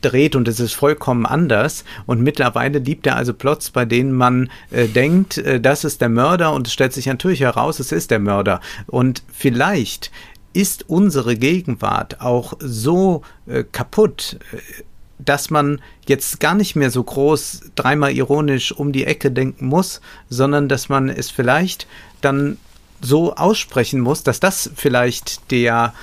[0.00, 1.84] dreht und es ist vollkommen anders.
[2.06, 6.52] Und mittlerweile liebt er also Plots, bei denen man denkt, das ist der Mörder.
[6.52, 8.60] Und es stellt sich natürlich heraus, es ist der Mörder.
[8.86, 10.10] Und vielleicht
[10.54, 13.22] ist unsere Gegenwart auch so
[13.72, 14.38] kaputt,
[15.18, 20.00] dass man jetzt gar nicht mehr so groß dreimal ironisch um die Ecke denken muss,
[20.28, 21.86] sondern dass man es vielleicht
[22.20, 22.58] dann
[23.00, 25.94] so aussprechen muss, dass das vielleicht der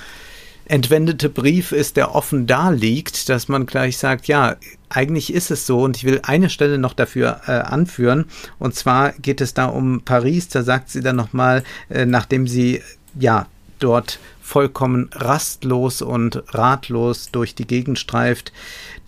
[0.66, 4.56] entwendete Brief ist, der offen da liegt, dass man gleich sagt, ja,
[4.88, 8.26] eigentlich ist es so und ich will eine Stelle noch dafür äh, anführen.
[8.58, 12.80] Und zwar geht es da um Paris, da sagt sie dann nochmal, äh, nachdem sie
[13.18, 13.46] ja
[13.80, 14.18] dort
[14.52, 18.52] vollkommen rastlos und ratlos durch die Gegend streift.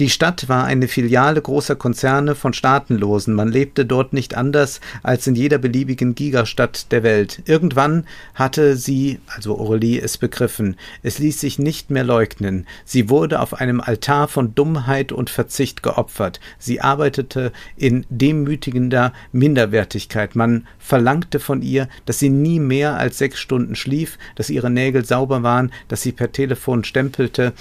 [0.00, 3.34] Die Stadt war eine Filiale großer Konzerne von Staatenlosen.
[3.34, 7.42] Man lebte dort nicht anders als in jeder beliebigen Gigastadt der Welt.
[7.44, 10.76] Irgendwann hatte sie, also Aurelie, es begriffen.
[11.02, 12.66] Es ließ sich nicht mehr leugnen.
[12.86, 16.40] Sie wurde auf einem Altar von Dummheit und Verzicht geopfert.
[16.58, 20.36] Sie arbeitete in demütigender Minderwertigkeit.
[20.36, 25.04] Man verlangte von ihr, dass sie nie mehr als sechs Stunden schlief, dass ihre Nägel
[25.04, 27.52] sauber sauber waren, dass sie per Telefon stempelte,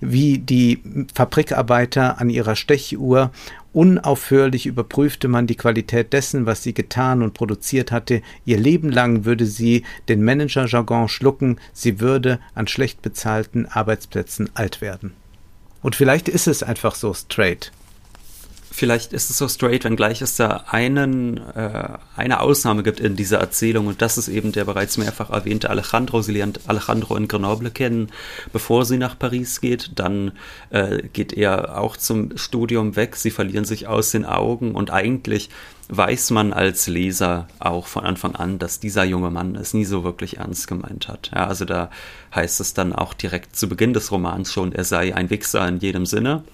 [0.00, 0.82] wie die
[1.14, 3.30] Fabrikarbeiter an ihrer Stechuhr.
[3.72, 8.20] Unaufhörlich überprüfte man die Qualität dessen, was sie getan und produziert hatte.
[8.44, 14.80] Ihr Leben lang würde sie den Manager-Jargon schlucken, sie würde an schlecht bezahlten Arbeitsplätzen alt
[14.80, 15.14] werden.
[15.82, 17.72] Und vielleicht ist es einfach so straight
[18.72, 23.38] vielleicht ist es so straight, wenngleich es da einen, äh, eine Ausnahme gibt in dieser
[23.38, 26.22] Erzählung und das ist eben der bereits mehrfach erwähnte Alejandro.
[26.22, 28.10] Sie lernt Alejandro in Grenoble kennen,
[28.52, 29.92] bevor sie nach Paris geht.
[29.96, 30.32] Dann
[30.70, 33.16] äh, geht er auch zum Studium weg.
[33.16, 35.50] Sie verlieren sich aus den Augen und eigentlich
[35.88, 40.04] weiß man als Leser auch von Anfang an, dass dieser junge Mann es nie so
[40.04, 41.30] wirklich ernst gemeint hat.
[41.34, 41.90] Ja, also da
[42.34, 45.78] heißt es dann auch direkt zu Beginn des Romans schon, er sei ein Wichser in
[45.80, 46.44] jedem Sinne.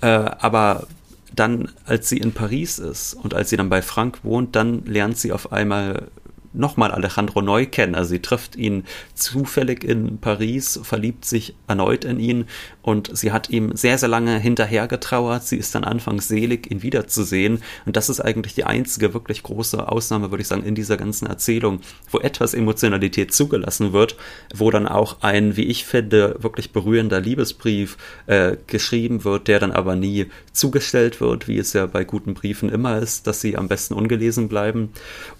[0.00, 0.88] Äh, aber
[1.34, 5.18] dann, als sie in Paris ist und als sie dann bei Frank wohnt, dann lernt
[5.18, 6.08] sie auf einmal
[6.54, 7.94] nochmal Alejandro neu kennen.
[7.94, 8.84] Also sie trifft ihn
[9.14, 12.46] zufällig in Paris, verliebt sich erneut in ihn
[12.82, 15.44] und sie hat ihm sehr, sehr lange hinterhergetrauert.
[15.44, 17.62] Sie ist dann anfangs selig, ihn wiederzusehen.
[17.86, 21.26] Und das ist eigentlich die einzige wirklich große Ausnahme, würde ich sagen, in dieser ganzen
[21.26, 21.80] Erzählung,
[22.10, 24.16] wo etwas Emotionalität zugelassen wird,
[24.54, 27.96] wo dann auch ein, wie ich finde, wirklich berührender Liebesbrief
[28.26, 32.68] äh, geschrieben wird, der dann aber nie zugestellt wird, wie es ja bei guten Briefen
[32.68, 34.90] immer ist, dass sie am besten ungelesen bleiben.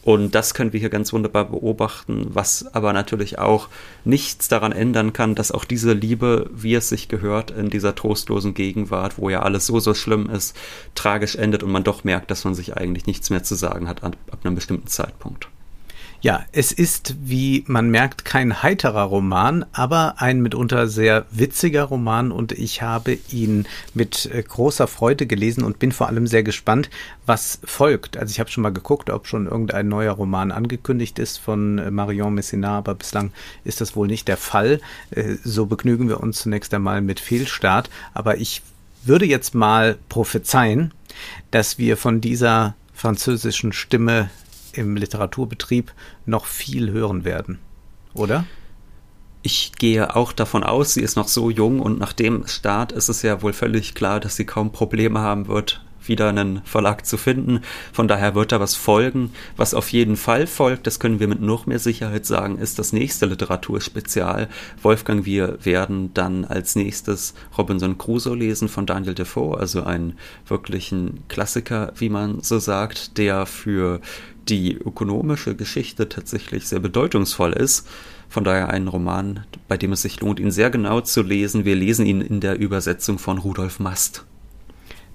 [0.03, 3.69] Und das können wir hier ganz ganz wunderbar beobachten, was aber natürlich auch
[4.07, 8.55] nichts daran ändern kann, dass auch diese Liebe, wie es sich gehört, in dieser trostlosen
[8.55, 10.57] Gegenwart, wo ja alles so, so schlimm ist,
[10.95, 14.03] tragisch endet und man doch merkt, dass man sich eigentlich nichts mehr zu sagen hat
[14.03, 15.49] ab, ab einem bestimmten Zeitpunkt.
[16.25, 22.33] Ja, es ist, wie man merkt, kein heiterer Roman, aber ein mitunter sehr witziger Roman
[22.33, 26.89] und ich habe ihn mit äh, großer Freude gelesen und bin vor allem sehr gespannt,
[27.27, 28.16] was folgt.
[28.16, 31.91] Also ich habe schon mal geguckt, ob schon irgendein neuer Roman angekündigt ist von äh,
[31.91, 33.31] Marion Messina, aber bislang
[33.64, 34.81] ist das wohl nicht der Fall.
[35.11, 38.62] Äh, so begnügen wir uns zunächst einmal mit Fehlstart, aber ich
[39.05, 40.95] würde jetzt mal prophezeien,
[41.51, 44.31] dass wir von dieser französischen Stimme
[44.77, 45.93] im Literaturbetrieb
[46.27, 47.59] noch viel hören werden,
[48.14, 48.45] oder?
[49.43, 53.11] Ich gehe auch davon aus, sie ist noch so jung und nach dem Start ist
[53.11, 57.17] es ja wohl völlig klar, dass sie kaum Probleme haben wird, wieder einen Verlag zu
[57.17, 57.61] finden.
[57.93, 59.33] Von daher wird da was folgen.
[59.57, 62.93] Was auf jeden Fall folgt, das können wir mit noch mehr Sicherheit sagen, ist das
[62.93, 64.49] nächste Literaturspezial.
[64.83, 71.25] Wolfgang, wir werden dann als nächstes Robinson Crusoe lesen von Daniel Defoe, also einen wirklichen
[71.29, 74.01] Klassiker, wie man so sagt, der für
[74.49, 77.89] die ökonomische Geschichte tatsächlich sehr bedeutungsvoll ist.
[78.29, 81.65] Von daher ein Roman, bei dem es sich lohnt, ihn sehr genau zu lesen.
[81.65, 84.25] Wir lesen ihn in der Übersetzung von Rudolf Mast.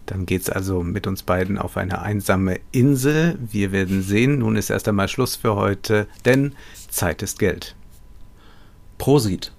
[0.10, 3.38] Dann geht's also mit uns beiden auf eine einsame Insel.
[3.40, 4.40] Wir werden sehen.
[4.40, 6.56] Nun ist erst einmal Schluss für heute, denn
[6.90, 7.76] Zeit ist Geld.
[8.98, 9.54] Prosit.